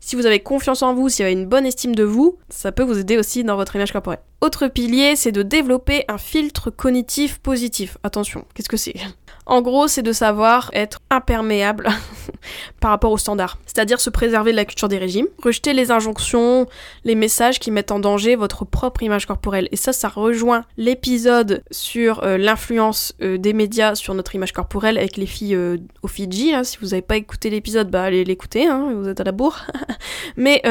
si 0.00 0.16
vous 0.16 0.26
avez 0.26 0.40
confiance 0.40 0.82
en 0.82 0.94
vous, 0.94 1.08
si 1.08 1.22
vous 1.22 1.26
avez 1.26 1.32
une 1.32 1.46
bonne 1.46 1.66
estime 1.66 1.94
de 1.94 2.04
vous, 2.04 2.38
ça 2.48 2.72
peut 2.72 2.82
vous 2.82 2.98
aider 2.98 3.16
aussi 3.16 3.44
dans 3.44 3.56
votre 3.56 3.74
image 3.76 3.92
corporelle. 3.92 4.20
Autre 4.40 4.68
pilier, 4.68 5.16
c'est 5.16 5.32
de 5.32 5.42
développer 5.42 6.04
un 6.08 6.18
filtre 6.18 6.70
cognitif 6.70 7.38
positif. 7.38 7.98
Attention, 8.02 8.44
qu'est-ce 8.54 8.68
que 8.68 8.76
c'est? 8.76 8.94
En 9.46 9.62
gros, 9.62 9.88
c'est 9.88 10.02
de 10.02 10.12
savoir 10.12 10.70
être 10.72 11.00
imperméable 11.10 11.88
par 12.80 12.90
rapport 12.90 13.12
aux 13.12 13.18
standards. 13.18 13.58
C'est-à-dire 13.66 14.00
se 14.00 14.10
préserver 14.10 14.52
de 14.52 14.56
la 14.56 14.64
culture 14.64 14.88
des 14.88 14.98
régimes, 14.98 15.26
rejeter 15.42 15.72
les 15.72 15.90
injonctions, 15.90 16.66
les 17.04 17.14
messages 17.14 17.58
qui 17.58 17.70
mettent 17.70 17.92
en 17.92 17.98
danger 17.98 18.36
votre 18.36 18.64
propre 18.64 19.02
image 19.02 19.26
corporelle. 19.26 19.68
Et 19.72 19.76
ça, 19.76 19.92
ça 19.92 20.08
rejoint 20.08 20.64
l'épisode 20.76 21.62
sur 21.70 22.22
euh, 22.24 22.38
l'influence 22.38 23.14
euh, 23.22 23.38
des 23.38 23.52
médias 23.52 23.94
sur 23.94 24.14
notre 24.14 24.34
image 24.34 24.52
corporelle 24.52 24.98
avec 24.98 25.16
les 25.16 25.26
filles 25.26 25.54
euh, 25.54 25.78
au 26.02 26.08
Fidji. 26.08 26.52
Si 26.64 26.78
vous 26.80 26.88
n'avez 26.88 27.02
pas 27.02 27.16
écouté 27.16 27.50
l'épisode, 27.50 27.90
bah 27.90 28.02
allez 28.02 28.24
l'écouter, 28.24 28.66
hein, 28.66 28.92
vous 28.94 29.08
êtes 29.08 29.20
à 29.20 29.24
la 29.24 29.32
bourre. 29.32 29.66
Mais 30.36 30.62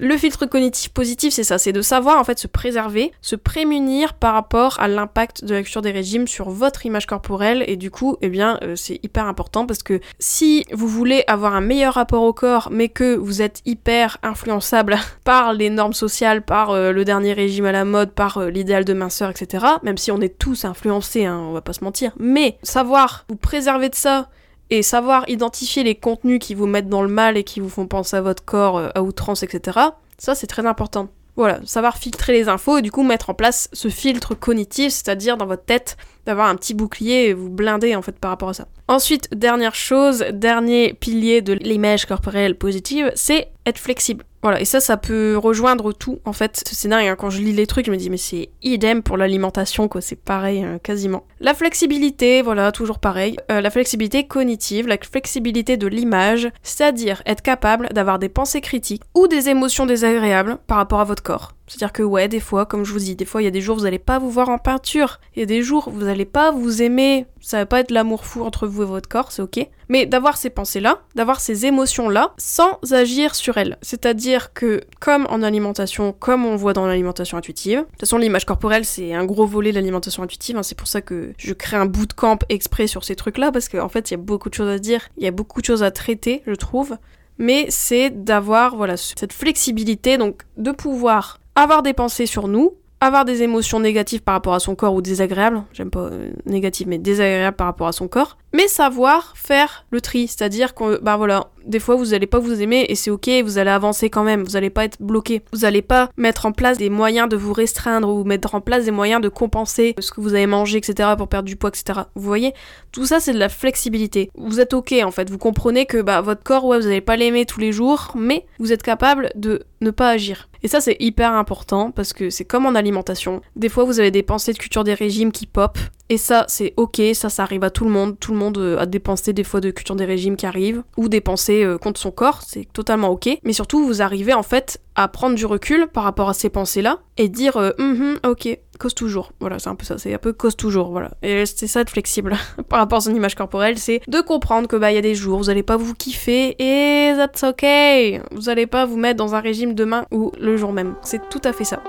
le 0.00 0.16
filtre 0.16 0.46
cognitif 0.46 0.90
positif, 0.92 1.34
c'est 1.34 1.44
ça, 1.44 1.58
c'est 1.58 1.72
de 1.72 1.82
savoir 1.82 2.18
en 2.18 2.24
fait 2.24 2.38
se 2.38 2.46
préserver, 2.46 3.12
se 3.20 3.36
prémunir 3.36 4.14
par 4.14 4.32
rapport 4.32 4.80
à 4.80 4.88
l'impact 4.88 5.44
de 5.44 5.54
la 5.54 5.62
culture 5.62 5.82
des 5.82 5.90
régimes 5.90 6.26
sur 6.26 6.48
votre 6.48 6.86
image 6.86 7.06
corporelle 7.06 7.62
et 7.66 7.76
du 7.76 7.90
coup, 7.90 8.16
eh 8.22 8.30
bien, 8.30 8.58
euh, 8.62 8.76
c'est 8.76 8.98
hyper 9.02 9.26
important 9.26 9.66
parce 9.66 9.82
que 9.82 10.00
si 10.18 10.59
vous 10.72 10.88
voulez 10.88 11.24
avoir 11.26 11.54
un 11.54 11.60
meilleur 11.60 11.94
rapport 11.94 12.22
au 12.22 12.32
corps, 12.32 12.68
mais 12.70 12.88
que 12.88 13.16
vous 13.16 13.42
êtes 13.42 13.62
hyper 13.64 14.18
influençable 14.22 14.96
par 15.24 15.52
les 15.52 15.70
normes 15.70 15.92
sociales, 15.92 16.42
par 16.42 16.70
euh, 16.70 16.92
le 16.92 17.04
dernier 17.04 17.32
régime 17.32 17.66
à 17.66 17.72
la 17.72 17.84
mode, 17.84 18.12
par 18.12 18.38
euh, 18.38 18.50
l'idéal 18.50 18.84
de 18.84 18.92
minceur, 18.92 19.30
etc., 19.30 19.66
même 19.82 19.98
si 19.98 20.10
on 20.10 20.20
est 20.20 20.38
tous 20.38 20.64
influencés, 20.64 21.24
hein, 21.24 21.38
on 21.38 21.52
va 21.52 21.60
pas 21.60 21.72
se 21.72 21.84
mentir, 21.84 22.12
mais 22.18 22.58
savoir 22.62 23.24
vous 23.28 23.36
préserver 23.36 23.88
de 23.88 23.94
ça 23.94 24.28
et 24.70 24.82
savoir 24.82 25.28
identifier 25.28 25.82
les 25.82 25.96
contenus 25.96 26.38
qui 26.40 26.54
vous 26.54 26.66
mettent 26.66 26.88
dans 26.88 27.02
le 27.02 27.08
mal 27.08 27.36
et 27.36 27.44
qui 27.44 27.60
vous 27.60 27.68
font 27.68 27.86
penser 27.86 28.16
à 28.16 28.20
votre 28.20 28.44
corps 28.44 28.78
euh, 28.78 28.88
à 28.94 29.02
outrance, 29.02 29.42
etc. 29.42 29.78
Ça, 30.18 30.34
c'est 30.34 30.46
très 30.46 30.66
important. 30.66 31.08
Voilà, 31.40 31.60
savoir 31.64 31.96
filtrer 31.96 32.34
les 32.34 32.50
infos 32.50 32.76
et 32.76 32.82
du 32.82 32.92
coup 32.92 33.02
mettre 33.02 33.30
en 33.30 33.34
place 33.34 33.70
ce 33.72 33.88
filtre 33.88 34.34
cognitif, 34.34 34.92
c'est-à-dire 34.92 35.38
dans 35.38 35.46
votre 35.46 35.64
tête, 35.64 35.96
d'avoir 36.26 36.48
un 36.48 36.54
petit 36.54 36.74
bouclier 36.74 37.28
et 37.28 37.32
vous 37.32 37.48
blinder 37.48 37.96
en 37.96 38.02
fait 38.02 38.12
par 38.18 38.30
rapport 38.30 38.50
à 38.50 38.52
ça. 38.52 38.68
Ensuite, 38.88 39.34
dernière 39.34 39.74
chose, 39.74 40.22
dernier 40.34 40.92
pilier 40.92 41.40
de 41.40 41.54
l'image 41.54 42.04
corporelle 42.04 42.58
positive, 42.58 43.10
c'est 43.14 43.48
être 43.64 43.78
flexible. 43.78 44.26
Voilà, 44.42 44.60
et 44.60 44.64
ça, 44.64 44.80
ça 44.80 44.96
peut 44.96 45.36
rejoindre 45.36 45.92
tout, 45.92 46.20
en 46.24 46.32
fait. 46.32 46.62
C'est 46.66 46.88
dingue, 46.88 47.06
hein, 47.06 47.16
quand 47.16 47.30
je 47.30 47.40
lis 47.40 47.52
les 47.52 47.66
trucs, 47.66 47.86
je 47.86 47.90
me 47.90 47.96
dis, 47.96 48.08
mais 48.08 48.16
c'est 48.16 48.48
idem 48.62 49.02
pour 49.02 49.16
l'alimentation, 49.16 49.88
quoi, 49.88 50.00
c'est 50.00 50.16
pareil, 50.16 50.62
hein, 50.62 50.78
quasiment. 50.82 51.24
La 51.40 51.54
flexibilité, 51.54 52.40
voilà, 52.40 52.72
toujours 52.72 52.98
pareil. 52.98 53.36
Euh, 53.50 53.60
la 53.60 53.70
flexibilité 53.70 54.26
cognitive, 54.26 54.86
la 54.86 54.96
flexibilité 54.98 55.76
de 55.76 55.86
l'image, 55.86 56.50
c'est-à-dire 56.62 57.22
être 57.26 57.42
capable 57.42 57.88
d'avoir 57.90 58.18
des 58.18 58.28
pensées 58.28 58.60
critiques 58.60 59.02
ou 59.14 59.28
des 59.28 59.48
émotions 59.48 59.86
désagréables 59.86 60.58
par 60.66 60.78
rapport 60.78 61.00
à 61.00 61.04
votre 61.04 61.22
corps. 61.22 61.52
C'est-à-dire 61.70 61.92
que 61.92 62.02
ouais, 62.02 62.26
des 62.26 62.40
fois, 62.40 62.66
comme 62.66 62.84
je 62.84 62.92
vous 62.92 62.98
dis, 62.98 63.14
des 63.14 63.24
fois 63.24 63.40
il 63.40 63.44
y 63.44 63.48
a 63.48 63.52
des 63.52 63.60
jours 63.60 63.76
vous 63.76 63.86
allez 63.86 64.00
pas 64.00 64.18
vous 64.18 64.28
voir 64.28 64.48
en 64.48 64.58
peinture, 64.58 65.20
il 65.36 65.40
y 65.40 65.42
a 65.44 65.46
des 65.46 65.62
jours 65.62 65.88
vous 65.88 66.08
allez 66.08 66.24
pas 66.24 66.50
vous 66.50 66.82
aimer, 66.82 67.26
ça 67.40 67.58
va 67.58 67.66
pas 67.66 67.78
être 67.78 67.92
l'amour 67.92 68.24
fou 68.24 68.42
entre 68.42 68.66
vous 68.66 68.82
et 68.82 68.86
votre 68.86 69.08
corps, 69.08 69.30
c'est 69.30 69.40
ok. 69.40 69.68
Mais 69.88 70.04
d'avoir 70.04 70.36
ces 70.36 70.50
pensées-là, 70.50 71.00
d'avoir 71.14 71.40
ces 71.40 71.66
émotions-là, 71.66 72.34
sans 72.38 72.78
agir 72.92 73.36
sur 73.36 73.56
elles. 73.56 73.78
C'est-à-dire 73.82 74.52
que, 74.52 74.80
comme 74.98 75.26
en 75.30 75.42
alimentation, 75.42 76.12
comme 76.12 76.44
on 76.44 76.56
voit 76.56 76.72
dans 76.72 76.86
l'alimentation 76.86 77.38
intuitive, 77.38 77.78
de 77.78 77.84
toute 77.84 78.00
façon 78.00 78.18
l'image 78.18 78.46
corporelle 78.46 78.84
c'est 78.84 79.14
un 79.14 79.24
gros 79.24 79.46
volet 79.46 79.70
de 79.70 79.76
l'alimentation 79.76 80.24
intuitive, 80.24 80.56
hein, 80.56 80.64
c'est 80.64 80.76
pour 80.76 80.88
ça 80.88 81.00
que 81.00 81.32
je 81.38 81.52
crée 81.52 81.76
un 81.76 81.86
bootcamp 81.86 82.38
exprès 82.48 82.88
sur 82.88 83.04
ces 83.04 83.14
trucs-là, 83.14 83.52
parce 83.52 83.68
qu'en 83.68 83.88
fait 83.88 84.10
il 84.10 84.14
y 84.14 84.18
a 84.18 84.20
beaucoup 84.20 84.48
de 84.48 84.54
choses 84.54 84.68
à 84.68 84.80
dire, 84.80 85.08
il 85.18 85.22
y 85.22 85.28
a 85.28 85.32
beaucoup 85.32 85.60
de 85.60 85.66
choses 85.66 85.84
à 85.84 85.92
traiter, 85.92 86.42
je 86.48 86.54
trouve 86.54 86.96
mais 87.40 87.66
c'est 87.70 88.10
d'avoir 88.10 88.76
voilà 88.76 88.98
cette 88.98 89.32
flexibilité 89.32 90.18
donc 90.18 90.42
de 90.58 90.72
pouvoir 90.72 91.40
avoir 91.60 91.82
des 91.82 91.92
pensées 91.92 92.26
sur 92.26 92.48
nous, 92.48 92.74
avoir 93.00 93.24
des 93.24 93.42
émotions 93.42 93.80
négatives 93.80 94.22
par 94.22 94.34
rapport 94.34 94.54
à 94.54 94.60
son 94.60 94.74
corps 94.74 94.94
ou 94.94 95.02
désagréables, 95.02 95.62
j'aime 95.72 95.90
pas 95.90 96.00
euh, 96.00 96.30
négative 96.46 96.88
mais 96.88 96.98
désagréables 96.98 97.56
par 97.56 97.66
rapport 97.66 97.86
à 97.86 97.92
son 97.92 98.08
corps, 98.08 98.38
mais 98.52 98.68
savoir 98.68 99.34
faire 99.36 99.86
le 99.90 100.00
tri, 100.00 100.26
c'est-à-dire 100.26 100.74
que 100.74 101.00
bah 101.00 101.16
voilà, 101.16 101.50
des 101.64 101.78
fois 101.78 101.94
vous 101.94 102.14
allez 102.14 102.26
pas 102.26 102.38
vous 102.38 102.60
aimer 102.60 102.86
et 102.88 102.94
c'est 102.94 103.10
ok, 103.10 103.28
vous 103.44 103.58
allez 103.58 103.70
avancer 103.70 104.10
quand 104.10 104.24
même, 104.24 104.42
vous 104.42 104.56
allez 104.56 104.70
pas 104.70 104.84
être 104.84 105.00
bloqué, 105.00 105.42
vous 105.52 105.64
allez 105.64 105.82
pas 105.82 106.10
mettre 106.16 106.46
en 106.46 106.52
place 106.52 106.78
des 106.78 106.90
moyens 106.90 107.28
de 107.28 107.36
vous 107.36 107.52
restreindre 107.52 108.08
ou 108.08 108.24
mettre 108.24 108.54
en 108.54 108.60
place 108.60 108.84
des 108.84 108.90
moyens 108.90 109.20
de 109.20 109.28
compenser 109.28 109.94
ce 109.98 110.10
que 110.10 110.20
vous 110.20 110.34
avez 110.34 110.46
mangé, 110.46 110.78
etc. 110.78 111.10
pour 111.16 111.28
perdre 111.28 111.46
du 111.46 111.56
poids, 111.56 111.70
etc. 111.70 112.00
Vous 112.14 112.22
voyez, 112.22 112.54
tout 112.92 113.06
ça 113.06 113.20
c'est 113.20 113.32
de 113.32 113.38
la 113.38 113.48
flexibilité. 113.48 114.30
Vous 114.36 114.60
êtes 114.60 114.74
ok 114.74 114.94
en 115.04 115.10
fait, 115.10 115.30
vous 115.30 115.38
comprenez 115.38 115.86
que 115.86 116.02
bah 116.02 116.20
votre 116.20 116.42
corps, 116.42 116.64
ouais, 116.64 116.78
vous 116.78 116.86
allez 116.86 117.00
pas 117.00 117.16
l'aimer 117.16 117.46
tous 117.46 117.60
les 117.60 117.72
jours, 117.72 118.12
mais 118.16 118.46
vous 118.58 118.72
êtes 118.72 118.82
capable 118.82 119.30
de 119.34 119.62
ne 119.80 119.90
pas 119.90 120.10
agir. 120.10 120.48
Et 120.62 120.68
ça 120.68 120.80
c'est 120.80 120.96
hyper 120.98 121.32
important 121.32 121.90
parce 121.90 122.12
que 122.12 122.30
c'est 122.30 122.44
comme 122.44 122.66
en 122.66 122.74
alimentation. 122.74 123.40
Des 123.56 123.68
fois 123.68 123.84
vous 123.84 124.00
avez 124.00 124.10
des 124.10 124.22
pensées 124.22 124.52
de 124.52 124.58
culture 124.58 124.84
des 124.84 124.94
régimes 124.94 125.32
qui 125.32 125.46
pop 125.46 125.78
et 126.10 126.16
ça, 126.16 126.44
c'est 126.48 126.74
ok, 126.76 127.00
ça, 127.14 127.28
ça 127.28 127.44
arrive 127.44 127.62
à 127.62 127.70
tout 127.70 127.84
le 127.84 127.90
monde. 127.90 128.18
Tout 128.18 128.32
le 128.32 128.38
monde 128.38 128.39
euh, 128.56 128.78
a 128.78 128.86
des 128.86 128.98
pensées 128.98 129.32
des 129.32 129.44
fois 129.44 129.60
de 129.60 129.70
culture 129.70 129.96
des 129.96 130.04
régimes 130.04 130.36
qui 130.36 130.46
arrivent, 130.46 130.82
ou 130.96 131.08
des 131.08 131.20
pensées 131.20 131.64
euh, 131.64 131.78
contre 131.78 132.00
son 132.00 132.10
corps, 132.10 132.42
c'est 132.46 132.66
totalement 132.72 133.08
ok. 133.08 133.28
Mais 133.44 133.52
surtout, 133.52 133.84
vous 133.84 134.02
arrivez 134.02 134.34
en 134.34 134.42
fait 134.42 134.80
à 134.94 135.08
prendre 135.08 135.34
du 135.34 135.46
recul 135.46 135.86
par 135.86 136.04
rapport 136.04 136.28
à 136.28 136.34
ces 136.34 136.50
pensées-là 136.50 136.98
et 137.16 137.28
dire 137.28 137.56
euh, 137.56 137.70
mm-hmm, 137.78 138.28
ok, 138.28 138.58
cause 138.78 138.94
toujours. 138.94 139.32
Voilà, 139.40 139.58
c'est 139.58 139.68
un 139.68 139.74
peu 139.74 139.84
ça, 139.84 139.98
c'est 139.98 140.14
un 140.14 140.18
peu 140.18 140.32
cause 140.32 140.56
toujours, 140.56 140.90
voilà. 140.90 141.12
Et 141.22 141.44
c'est 141.46 141.66
ça 141.66 141.80
être 141.80 141.90
flexible 141.90 142.36
par 142.68 142.80
rapport 142.80 142.98
à 142.98 143.00
son 143.02 143.14
image 143.14 143.34
corporelle, 143.34 143.78
c'est 143.78 144.00
de 144.08 144.20
comprendre 144.20 144.68
que 144.68 144.76
bah 144.76 144.90
il 144.92 144.94
y 144.94 144.98
a 144.98 145.02
des 145.02 145.14
jours, 145.14 145.38
vous 145.38 145.50
allez 145.50 145.62
pas 145.62 145.76
vous 145.76 145.94
kiffer 145.94 146.56
et 146.58 147.14
that's 147.16 147.42
ok. 147.44 148.22
Vous 148.32 148.48
allez 148.48 148.66
pas 148.66 148.86
vous 148.86 148.96
mettre 148.96 149.18
dans 149.18 149.34
un 149.34 149.40
régime 149.40 149.74
demain 149.74 150.06
ou 150.10 150.32
le 150.38 150.56
jour 150.56 150.72
même. 150.72 150.94
C'est 151.02 151.28
tout 151.28 151.42
à 151.44 151.52
fait 151.52 151.64
ça. 151.64 151.82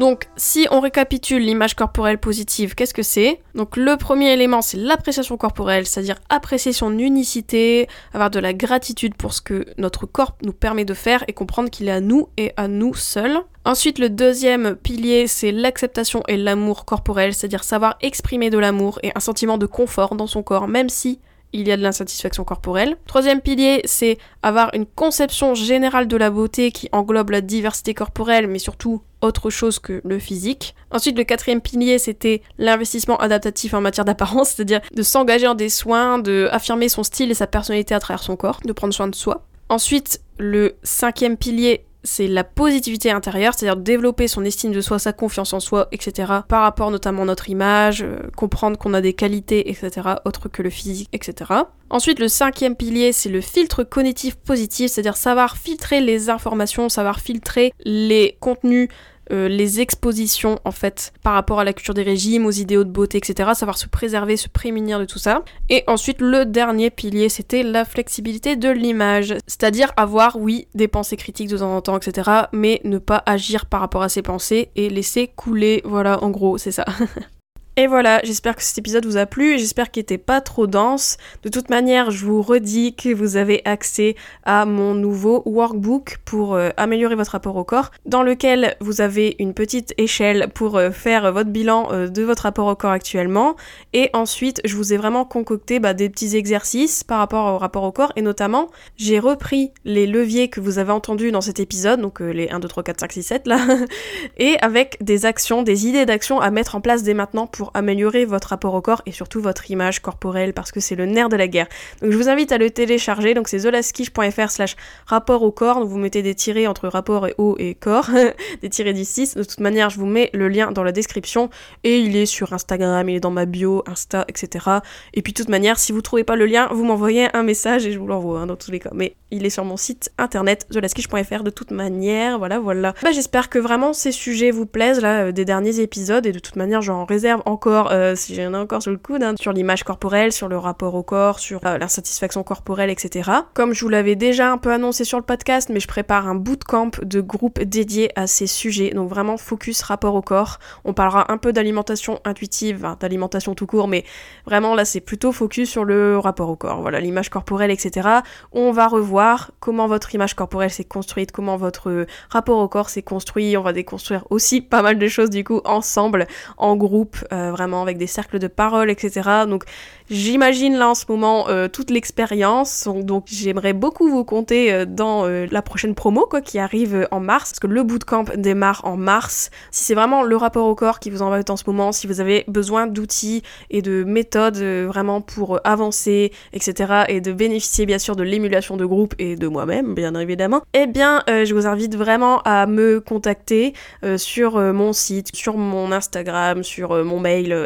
Donc, 0.00 0.30
si 0.34 0.66
on 0.70 0.80
récapitule 0.80 1.42
l'image 1.42 1.74
corporelle 1.74 2.16
positive, 2.16 2.74
qu'est-ce 2.74 2.94
que 2.94 3.02
c'est? 3.02 3.42
Donc, 3.54 3.76
le 3.76 3.98
premier 3.98 4.32
élément, 4.32 4.62
c'est 4.62 4.78
l'appréciation 4.78 5.36
corporelle, 5.36 5.86
c'est-à-dire 5.86 6.16
apprécier 6.30 6.72
son 6.72 6.96
unicité, 6.98 7.86
avoir 8.14 8.30
de 8.30 8.38
la 8.38 8.54
gratitude 8.54 9.14
pour 9.14 9.34
ce 9.34 9.42
que 9.42 9.66
notre 9.76 10.06
corps 10.06 10.38
nous 10.42 10.54
permet 10.54 10.86
de 10.86 10.94
faire 10.94 11.22
et 11.28 11.34
comprendre 11.34 11.68
qu'il 11.68 11.86
est 11.88 11.92
à 11.92 12.00
nous 12.00 12.30
et 12.38 12.54
à 12.56 12.66
nous 12.66 12.94
seuls. 12.94 13.40
Ensuite, 13.66 13.98
le 13.98 14.08
deuxième 14.08 14.74
pilier, 14.74 15.26
c'est 15.26 15.52
l'acceptation 15.52 16.22
et 16.28 16.38
l'amour 16.38 16.86
corporel, 16.86 17.34
c'est-à-dire 17.34 17.62
savoir 17.62 17.98
exprimer 18.00 18.48
de 18.48 18.56
l'amour 18.56 19.00
et 19.02 19.12
un 19.14 19.20
sentiment 19.20 19.58
de 19.58 19.66
confort 19.66 20.14
dans 20.14 20.26
son 20.26 20.42
corps, 20.42 20.66
même 20.66 20.88
si 20.88 21.20
il 21.52 21.66
y 21.66 21.72
a 21.72 21.76
de 21.76 21.82
l'insatisfaction 21.82 22.44
corporelle. 22.44 22.96
Troisième 23.06 23.40
pilier, 23.40 23.80
c'est 23.84 24.18
avoir 24.42 24.70
une 24.74 24.86
conception 24.86 25.54
générale 25.54 26.08
de 26.08 26.16
la 26.16 26.30
beauté 26.30 26.70
qui 26.70 26.88
englobe 26.92 27.30
la 27.30 27.40
diversité 27.40 27.94
corporelle, 27.94 28.46
mais 28.46 28.58
surtout 28.58 29.02
autre 29.20 29.50
chose 29.50 29.78
que 29.78 30.00
le 30.04 30.18
physique. 30.18 30.74
Ensuite, 30.90 31.16
le 31.16 31.24
quatrième 31.24 31.60
pilier, 31.60 31.98
c'était 31.98 32.42
l'investissement 32.58 33.16
adaptatif 33.18 33.74
en 33.74 33.80
matière 33.80 34.04
d'apparence, 34.04 34.50
c'est-à-dire 34.50 34.80
de 34.94 35.02
s'engager 35.02 35.46
en 35.46 35.54
des 35.54 35.68
soins, 35.68 36.18
de 36.18 36.48
affirmer 36.52 36.88
son 36.88 37.02
style 37.02 37.30
et 37.30 37.34
sa 37.34 37.46
personnalité 37.46 37.94
à 37.94 38.00
travers 38.00 38.22
son 38.22 38.36
corps, 38.36 38.60
de 38.64 38.72
prendre 38.72 38.94
soin 38.94 39.08
de 39.08 39.14
soi. 39.14 39.46
Ensuite, 39.68 40.20
le 40.38 40.76
cinquième 40.82 41.36
pilier, 41.36 41.84
c'est 42.02 42.26
la 42.26 42.44
positivité 42.44 43.10
intérieure, 43.10 43.54
c'est-à-dire 43.54 43.80
développer 43.80 44.28
son 44.28 44.44
estime 44.44 44.72
de 44.72 44.80
soi, 44.80 44.98
sa 44.98 45.12
confiance 45.12 45.52
en 45.52 45.60
soi, 45.60 45.88
etc. 45.92 46.32
Par 46.48 46.62
rapport 46.62 46.90
notamment 46.90 47.22
à 47.22 47.26
notre 47.26 47.48
image, 47.50 48.02
euh, 48.02 48.18
comprendre 48.36 48.78
qu'on 48.78 48.94
a 48.94 49.00
des 49.00 49.12
qualités, 49.12 49.70
etc. 49.70 49.90
autres 50.24 50.48
que 50.48 50.62
le 50.62 50.70
physique, 50.70 51.08
etc. 51.12 51.52
Ensuite, 51.90 52.20
le 52.20 52.28
cinquième 52.28 52.76
pilier, 52.76 53.12
c'est 53.12 53.28
le 53.28 53.40
filtre 53.40 53.82
cognitif 53.82 54.36
positif, 54.36 54.90
c'est-à-dire 54.92 55.16
savoir 55.16 55.56
filtrer 55.56 56.00
les 56.00 56.30
informations, 56.30 56.88
savoir 56.88 57.20
filtrer 57.20 57.72
les 57.84 58.36
contenus 58.40 58.88
euh, 59.30 59.48
les 59.48 59.80
expositions 59.80 60.58
en 60.64 60.70
fait 60.70 61.12
par 61.22 61.34
rapport 61.34 61.60
à 61.60 61.64
la 61.64 61.72
culture 61.72 61.94
des 61.94 62.02
régimes, 62.02 62.46
aux 62.46 62.50
idéaux 62.50 62.84
de 62.84 62.90
beauté, 62.90 63.18
etc. 63.18 63.50
Savoir 63.54 63.78
se 63.78 63.86
préserver, 63.86 64.36
se 64.36 64.48
prémunir 64.48 64.98
de 64.98 65.04
tout 65.04 65.18
ça. 65.18 65.44
Et 65.68 65.84
ensuite 65.86 66.20
le 66.20 66.44
dernier 66.44 66.90
pilier 66.90 67.28
c'était 67.28 67.62
la 67.62 67.84
flexibilité 67.84 68.56
de 68.56 68.68
l'image. 68.70 69.34
C'est-à-dire 69.46 69.92
avoir 69.96 70.36
oui 70.36 70.68
des 70.74 70.88
pensées 70.88 71.16
critiques 71.16 71.48
de 71.48 71.58
temps 71.58 71.74
en 71.74 71.80
temps, 71.80 71.98
etc. 71.98 72.30
Mais 72.52 72.80
ne 72.84 72.98
pas 72.98 73.22
agir 73.26 73.66
par 73.66 73.80
rapport 73.80 74.02
à 74.02 74.08
ces 74.08 74.22
pensées 74.22 74.70
et 74.76 74.90
laisser 74.90 75.28
couler. 75.28 75.82
Voilà 75.84 76.22
en 76.22 76.30
gros 76.30 76.58
c'est 76.58 76.72
ça. 76.72 76.84
Et 77.76 77.86
voilà, 77.86 78.20
j'espère 78.24 78.56
que 78.56 78.62
cet 78.62 78.78
épisode 78.78 79.06
vous 79.06 79.16
a 79.16 79.26
plu, 79.26 79.56
j'espère 79.56 79.92
qu'il 79.92 80.00
n'était 80.00 80.18
pas 80.18 80.40
trop 80.40 80.66
dense. 80.66 81.18
De 81.44 81.48
toute 81.48 81.70
manière, 81.70 82.10
je 82.10 82.26
vous 82.26 82.42
redis 82.42 82.94
que 82.96 83.14
vous 83.14 83.36
avez 83.36 83.62
accès 83.64 84.16
à 84.42 84.66
mon 84.66 84.94
nouveau 84.94 85.42
workbook 85.46 86.18
pour 86.24 86.54
euh, 86.54 86.70
améliorer 86.76 87.14
votre 87.14 87.30
rapport 87.30 87.54
au 87.54 87.62
corps, 87.62 87.92
dans 88.06 88.24
lequel 88.24 88.76
vous 88.80 89.00
avez 89.00 89.36
une 89.38 89.54
petite 89.54 89.94
échelle 89.98 90.48
pour 90.52 90.76
euh, 90.76 90.90
faire 90.90 91.32
votre 91.32 91.50
bilan 91.50 91.88
euh, 91.92 92.08
de 92.08 92.22
votre 92.22 92.42
rapport 92.42 92.66
au 92.66 92.74
corps 92.74 92.90
actuellement. 92.90 93.54
Et 93.92 94.10
ensuite, 94.14 94.60
je 94.64 94.74
vous 94.74 94.92
ai 94.92 94.96
vraiment 94.96 95.24
concocté 95.24 95.78
bah, 95.78 95.94
des 95.94 96.10
petits 96.10 96.36
exercices 96.36 97.04
par 97.04 97.18
rapport 97.18 97.54
au 97.54 97.58
rapport 97.58 97.84
au 97.84 97.92
corps, 97.92 98.12
et 98.16 98.22
notamment, 98.22 98.68
j'ai 98.96 99.20
repris 99.20 99.70
les 99.84 100.08
leviers 100.08 100.50
que 100.50 100.60
vous 100.60 100.80
avez 100.80 100.92
entendus 100.92 101.30
dans 101.30 101.40
cet 101.40 101.60
épisode, 101.60 102.00
donc 102.00 102.18
les 102.18 102.48
1, 102.48 102.58
2, 102.58 102.66
3, 102.66 102.82
4, 102.82 103.00
5, 103.00 103.12
6, 103.12 103.22
7 103.22 103.46
là, 103.46 103.58
et 104.38 104.56
avec 104.60 104.98
des 105.00 105.24
actions, 105.24 105.62
des 105.62 105.86
idées 105.86 106.04
d'actions 106.04 106.40
à 106.40 106.50
mettre 106.50 106.74
en 106.74 106.80
place 106.80 107.04
dès 107.04 107.14
maintenant 107.14 107.46
pour 107.46 107.59
améliorer 107.74 108.24
votre 108.24 108.48
rapport 108.48 108.74
au 108.74 108.80
corps 108.80 109.02
et 109.06 109.12
surtout 109.12 109.40
votre 109.40 109.70
image 109.70 110.00
corporelle 110.00 110.52
parce 110.52 110.72
que 110.72 110.80
c'est 110.80 110.96
le 110.96 111.06
nerf 111.06 111.28
de 111.28 111.36
la 111.36 111.48
guerre. 111.48 111.66
Donc 112.02 112.10
je 112.10 112.16
vous 112.16 112.28
invite 112.28 112.52
à 112.52 112.58
le 112.58 112.70
télécharger, 112.70 113.34
donc 113.34 113.48
c'est 113.48 113.60
thelaskish.fr 113.60 114.50
slash 114.50 114.76
rapport 115.06 115.42
au 115.42 115.52
corps, 115.52 115.80
donc 115.80 115.88
vous 115.88 115.98
mettez 115.98 116.22
des 116.22 116.34
tirés 116.34 116.66
entre 116.66 116.88
rapport 116.88 117.26
et 117.26 117.34
haut 117.38 117.56
et 117.58 117.74
corps, 117.74 118.10
des 118.62 118.68
tirés 118.68 118.94
6. 119.04 119.36
De 119.36 119.44
toute 119.44 119.60
manière, 119.60 119.90
je 119.90 119.98
vous 119.98 120.06
mets 120.06 120.30
le 120.32 120.48
lien 120.48 120.72
dans 120.72 120.82
la 120.82 120.92
description 120.92 121.50
et 121.84 121.98
il 121.98 122.16
est 122.16 122.26
sur 122.26 122.52
Instagram, 122.52 123.08
il 123.08 123.16
est 123.16 123.20
dans 123.20 123.30
ma 123.30 123.46
bio, 123.46 123.82
Insta, 123.86 124.24
etc. 124.28 124.66
Et 125.14 125.22
puis 125.22 125.32
de 125.32 125.38
toute 125.38 125.48
manière, 125.48 125.78
si 125.78 125.92
vous 125.92 126.02
trouvez 126.02 126.24
pas 126.24 126.36
le 126.36 126.46
lien, 126.46 126.68
vous 126.72 126.84
m'envoyez 126.84 127.28
un 127.34 127.42
message 127.42 127.86
et 127.86 127.92
je 127.92 127.98
vous 127.98 128.06
l'envoie 128.06 128.40
hein, 128.40 128.46
dans 128.46 128.56
tous 128.56 128.70
les 128.70 128.80
cas. 128.80 128.90
Mais 128.92 129.16
il 129.30 129.46
est 129.46 129.50
sur 129.50 129.64
mon 129.64 129.76
site 129.76 130.10
internet 130.18 130.66
thelaskish.fr 130.70 131.42
de 131.42 131.50
toute 131.50 131.70
manière, 131.70 132.38
voilà, 132.38 132.58
voilà. 132.58 132.94
Bah, 133.02 133.12
j'espère 133.12 133.48
que 133.48 133.58
vraiment 133.58 133.92
ces 133.92 134.12
sujets 134.12 134.50
vous 134.50 134.66
plaisent 134.66 135.00
là, 135.00 135.26
euh, 135.26 135.32
des 135.32 135.44
derniers 135.44 135.80
épisodes 135.80 136.26
et 136.26 136.32
de 136.32 136.38
toute 136.38 136.56
manière 136.56 136.82
j'en 136.82 137.04
réserve 137.04 137.42
encore 137.50 137.90
euh, 137.90 138.14
si 138.14 138.34
j'en 138.34 138.54
ai 138.54 138.56
encore 138.56 138.82
sur 138.82 138.90
le 138.90 138.96
coude, 138.96 139.22
hein, 139.22 139.34
sur 139.38 139.52
l'image 139.52 139.84
corporelle, 139.84 140.32
sur 140.32 140.48
le 140.48 140.56
rapport 140.56 140.94
au 140.94 141.02
corps, 141.02 141.38
sur 141.38 141.60
euh, 141.66 141.78
l'insatisfaction 141.78 142.42
corporelle, 142.42 142.90
etc. 142.90 143.30
Comme 143.54 143.72
je 143.74 143.84
vous 143.84 143.88
l'avais 143.88 144.16
déjà 144.16 144.50
un 144.50 144.58
peu 144.58 144.72
annoncé 144.72 145.04
sur 145.04 145.18
le 145.18 145.24
podcast, 145.24 145.68
mais 145.72 145.80
je 145.80 145.88
prépare 145.88 146.28
un 146.28 146.34
bootcamp 146.34 146.90
de 147.02 147.20
groupe 147.20 147.60
dédié 147.60 148.10
à 148.18 148.26
ces 148.26 148.46
sujets, 148.46 148.90
donc 148.90 149.08
vraiment 149.08 149.36
focus 149.36 149.82
rapport 149.82 150.14
au 150.14 150.22
corps. 150.22 150.58
On 150.84 150.92
parlera 150.92 151.32
un 151.32 151.38
peu 151.38 151.52
d'alimentation 151.52 152.20
intuitive, 152.24 152.86
d'alimentation 153.00 153.54
tout 153.54 153.66
court, 153.66 153.88
mais 153.88 154.04
vraiment 154.46 154.74
là 154.74 154.84
c'est 154.84 155.00
plutôt 155.00 155.32
focus 155.32 155.68
sur 155.70 155.84
le 155.84 156.18
rapport 156.18 156.48
au 156.48 156.56
corps, 156.56 156.80
voilà, 156.80 157.00
l'image 157.00 157.30
corporelle, 157.30 157.70
etc. 157.70 158.08
On 158.52 158.70
va 158.72 158.86
revoir 158.86 159.50
comment 159.60 159.86
votre 159.86 160.14
image 160.14 160.34
corporelle 160.34 160.70
s'est 160.70 160.84
construite, 160.84 161.32
comment 161.32 161.56
votre 161.56 162.06
rapport 162.28 162.58
au 162.58 162.68
corps 162.68 162.90
s'est 162.90 163.02
construit, 163.02 163.56
on 163.56 163.62
va 163.62 163.72
déconstruire 163.72 164.24
aussi 164.30 164.60
pas 164.60 164.82
mal 164.82 164.98
de 164.98 165.08
choses 165.08 165.30
du 165.30 165.44
coup 165.44 165.60
ensemble, 165.64 166.26
en 166.56 166.76
groupe, 166.76 167.16
euh, 167.32 167.39
vraiment 167.50 167.82
avec 167.82 167.98
des 167.98 168.06
cercles 168.06 168.38
de 168.38 168.46
parole, 168.46 168.90
etc. 168.90 169.46
Donc 169.48 169.64
j'imagine 170.10 170.76
là 170.76 170.90
en 170.90 170.94
ce 170.94 171.04
moment 171.08 171.48
euh, 171.48 171.68
toute 171.68 171.90
l'expérience. 171.90 172.88
Donc 172.88 173.24
j'aimerais 173.26 173.72
beaucoup 173.72 174.08
vous 174.10 174.24
compter 174.24 174.72
euh, 174.72 174.84
dans 174.84 175.24
euh, 175.24 175.46
la 175.50 175.62
prochaine 175.62 175.94
promo 175.94 176.26
quoi 176.26 176.40
qui 176.40 176.58
arrive 176.58 177.06
en 177.10 177.20
mars, 177.20 177.50
parce 177.50 177.60
que 177.60 177.66
le 177.66 177.82
bootcamp 177.82 178.24
démarre 178.36 178.82
en 178.84 178.96
mars. 178.96 179.50
Si 179.70 179.84
c'est 179.84 179.94
vraiment 179.94 180.22
le 180.22 180.36
rapport 180.36 180.66
au 180.66 180.74
corps 180.74 180.98
qui 181.00 181.10
vous 181.10 181.22
en 181.22 181.30
en 181.30 181.56
ce 181.56 181.64
moment, 181.66 181.92
si 181.92 182.08
vous 182.08 182.20
avez 182.20 182.44
besoin 182.48 182.88
d'outils 182.88 183.42
et 183.70 183.82
de 183.82 184.02
méthodes 184.02 184.58
vraiment 184.58 185.20
pour 185.20 185.60
avancer, 185.62 186.32
etc. 186.52 187.04
et 187.08 187.20
de 187.20 187.32
bénéficier 187.32 187.86
bien 187.86 187.98
sûr 187.98 188.16
de 188.16 188.24
l'émulation 188.24 188.76
de 188.76 188.84
groupe 188.84 189.14
et 189.18 189.36
de 189.36 189.46
moi-même, 189.46 189.94
bien 189.94 190.14
évidemment, 190.16 190.62
eh 190.74 190.88
bien 190.88 191.22
je 191.28 191.54
vous 191.54 191.68
invite 191.68 191.94
vraiment 191.94 192.42
à 192.42 192.66
me 192.66 193.00
contacter 193.00 193.74
sur 194.16 194.58
mon 194.58 194.92
site, 194.92 195.34
sur 195.34 195.56
mon 195.56 195.92
Instagram, 195.92 196.64
sur 196.64 197.04
mon 197.04 197.20
mail 197.20 197.64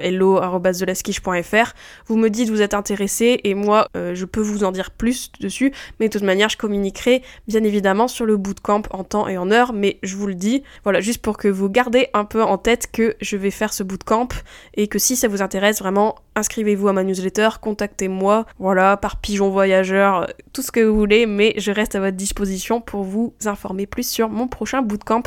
me 2.16 2.28
dites 2.35 2.51
vous 2.51 2.62
êtes 2.62 2.75
intéressé 2.75 3.40
et 3.44 3.55
moi 3.55 3.88
euh, 3.97 4.14
je 4.14 4.25
peux 4.25 4.40
vous 4.40 4.64
en 4.64 4.73
dire 4.73 4.90
plus 4.90 5.31
dessus, 5.40 5.73
mais 5.99 6.09
de 6.09 6.12
toute 6.12 6.23
manière 6.23 6.49
je 6.49 6.57
communiquerai 6.57 7.23
bien 7.49 7.62
évidemment 7.64 8.09
sur 8.09 8.27
le 8.27 8.37
bootcamp 8.37 8.83
en 8.90 9.05
temps 9.05 9.29
et 9.29 9.38
en 9.38 9.51
heure, 9.51 9.73
mais 9.73 9.99
je 10.03 10.16
vous 10.16 10.27
le 10.27 10.35
dis, 10.35 10.62
voilà, 10.83 11.01
juste 11.01 11.23
pour 11.23 11.37
que 11.37 11.49
vous 11.49 11.68
gardez 11.68 12.09
un 12.14 12.25
peu 12.25 12.42
en 12.42 12.59
tête 12.59 12.90
que 12.92 13.16
je 13.20 13.37
vais 13.37 13.51
faire 13.51 13.73
ce 13.73 13.83
bootcamp 13.83 14.29
et 14.75 14.88
que 14.88 14.99
si 14.99 15.16
ça 15.16 15.29
vous 15.29 15.42
intéresse 15.42 15.81
vraiment, 15.81 16.16
inscrivez-vous 16.37 16.88
à 16.88 16.92
ma 16.92 17.05
newsletter, 17.05 17.49
contactez-moi, 17.61 18.47
voilà, 18.59 18.97
par 18.97 19.16
pigeon 19.20 19.51
voyageur, 19.51 20.27
tout 20.53 20.62
ce 20.62 20.73
que 20.73 20.81
vous 20.81 20.97
voulez, 20.97 21.27
mais 21.27 21.55
je 21.57 21.70
reste 21.70 21.94
à 21.94 22.01
votre 22.01 22.16
disposition 22.16 22.81
pour 22.81 23.05
vous 23.05 23.35
informer 23.44 23.87
plus 23.87 24.09
sur 24.09 24.29
mon 24.29 24.49
prochain 24.49 24.83
bootcamp 24.83 25.23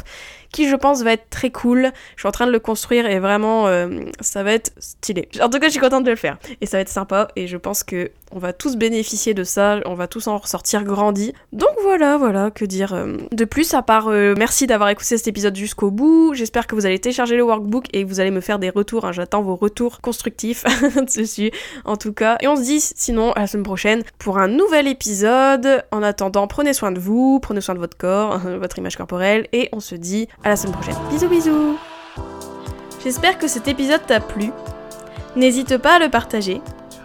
qui 0.52 0.70
je 0.70 0.76
pense 0.76 1.04
va 1.04 1.14
être 1.14 1.30
très 1.30 1.50
cool. 1.50 1.92
Je 2.16 2.22
suis 2.22 2.28
en 2.28 2.32
train 2.32 2.48
de 2.48 2.52
le 2.52 2.60
construire 2.60 3.06
et 3.06 3.20
vraiment 3.20 3.68
euh, 3.68 4.02
ça 4.20 4.44
va 4.44 4.54
être 4.54 4.72
stylé. 4.78 5.30
En 5.42 5.50
tout 5.50 5.60
cas, 5.60 5.68
je 5.68 5.72
suis 5.72 5.80
contente 5.80 6.04
de 6.04 6.10
le 6.10 6.16
faire 6.16 6.38
et 6.62 6.66
ça 6.66 6.78
va 6.78 6.82
être 6.82 6.90
et 7.36 7.48
je 7.48 7.58
pense 7.58 7.84
que 7.84 8.12
on 8.32 8.40
va 8.40 8.52
tous 8.52 8.76
bénéficier 8.76 9.34
de 9.34 9.44
ça, 9.44 9.80
on 9.86 9.94
va 9.94 10.08
tous 10.08 10.28
en 10.28 10.38
ressortir 10.38 10.84
grandis. 10.84 11.34
Donc 11.54 11.70
voilà, 11.82 12.18
voilà, 12.18 12.52
que 12.52 12.66
dire 12.66 12.94
euh, 12.94 13.18
de 13.32 13.46
plus 13.46 13.74
à 13.74 13.82
part 13.82 14.08
euh, 14.10 14.34
merci 14.38 14.68
d'avoir 14.68 14.90
écouté 14.90 15.18
cet 15.18 15.28
épisode 15.28 15.56
jusqu'au 15.56 15.92
bout. 15.92 16.34
J'espère 16.34 16.68
que 16.68 16.76
vous 16.76 16.86
allez 16.86 17.00
télécharger 17.00 17.38
le 17.38 17.44
workbook 17.44 17.86
et 17.94 18.04
que 18.04 18.08
vous 18.08 18.20
allez 18.20 18.32
me 18.32 18.42
faire 18.42 18.60
des 18.60 18.70
retours. 18.70 19.06
Hein. 19.06 19.12
J'attends 19.12 19.42
vos 19.42 19.56
retours 19.56 20.02
constructifs 20.02 20.66
dessus, 21.18 21.52
en 21.86 21.96
tout 21.96 22.14
cas. 22.14 22.38
Et 22.42 22.48
on 22.48 22.56
se 22.56 22.64
dit 22.64 22.82
sinon 22.82 23.32
à 23.34 23.42
la 23.42 23.48
semaine 23.48 23.64
prochaine 23.64 24.04
pour 24.18 24.40
un 24.40 24.48
nouvel 24.48 24.88
épisode. 24.88 25.84
En 25.92 26.04
attendant, 26.04 26.48
prenez 26.48 26.74
soin 26.74 26.92
de 26.92 27.00
vous, 27.00 27.40
prenez 27.40 27.62
soin 27.62 27.76
de 27.76 27.80
votre 27.80 27.98
corps, 27.98 28.40
votre 28.60 28.78
image 28.78 28.98
corporelle 28.98 29.48
et 29.54 29.70
on 29.72 29.80
se 29.80 29.96
dit 29.96 30.28
à 30.44 30.50
la 30.50 30.56
semaine 30.56 30.74
prochaine. 30.74 30.98
Bisous 31.10 31.30
bisous. 31.30 31.78
J'espère 33.04 33.38
que 33.38 33.48
cet 33.48 33.68
épisode 33.68 34.06
t'a 34.06 34.20
plu. 34.20 34.52
N'hésite 35.38 35.78
pas 35.78 35.96
à 35.96 36.00
le 36.00 36.10
partager 36.10 36.62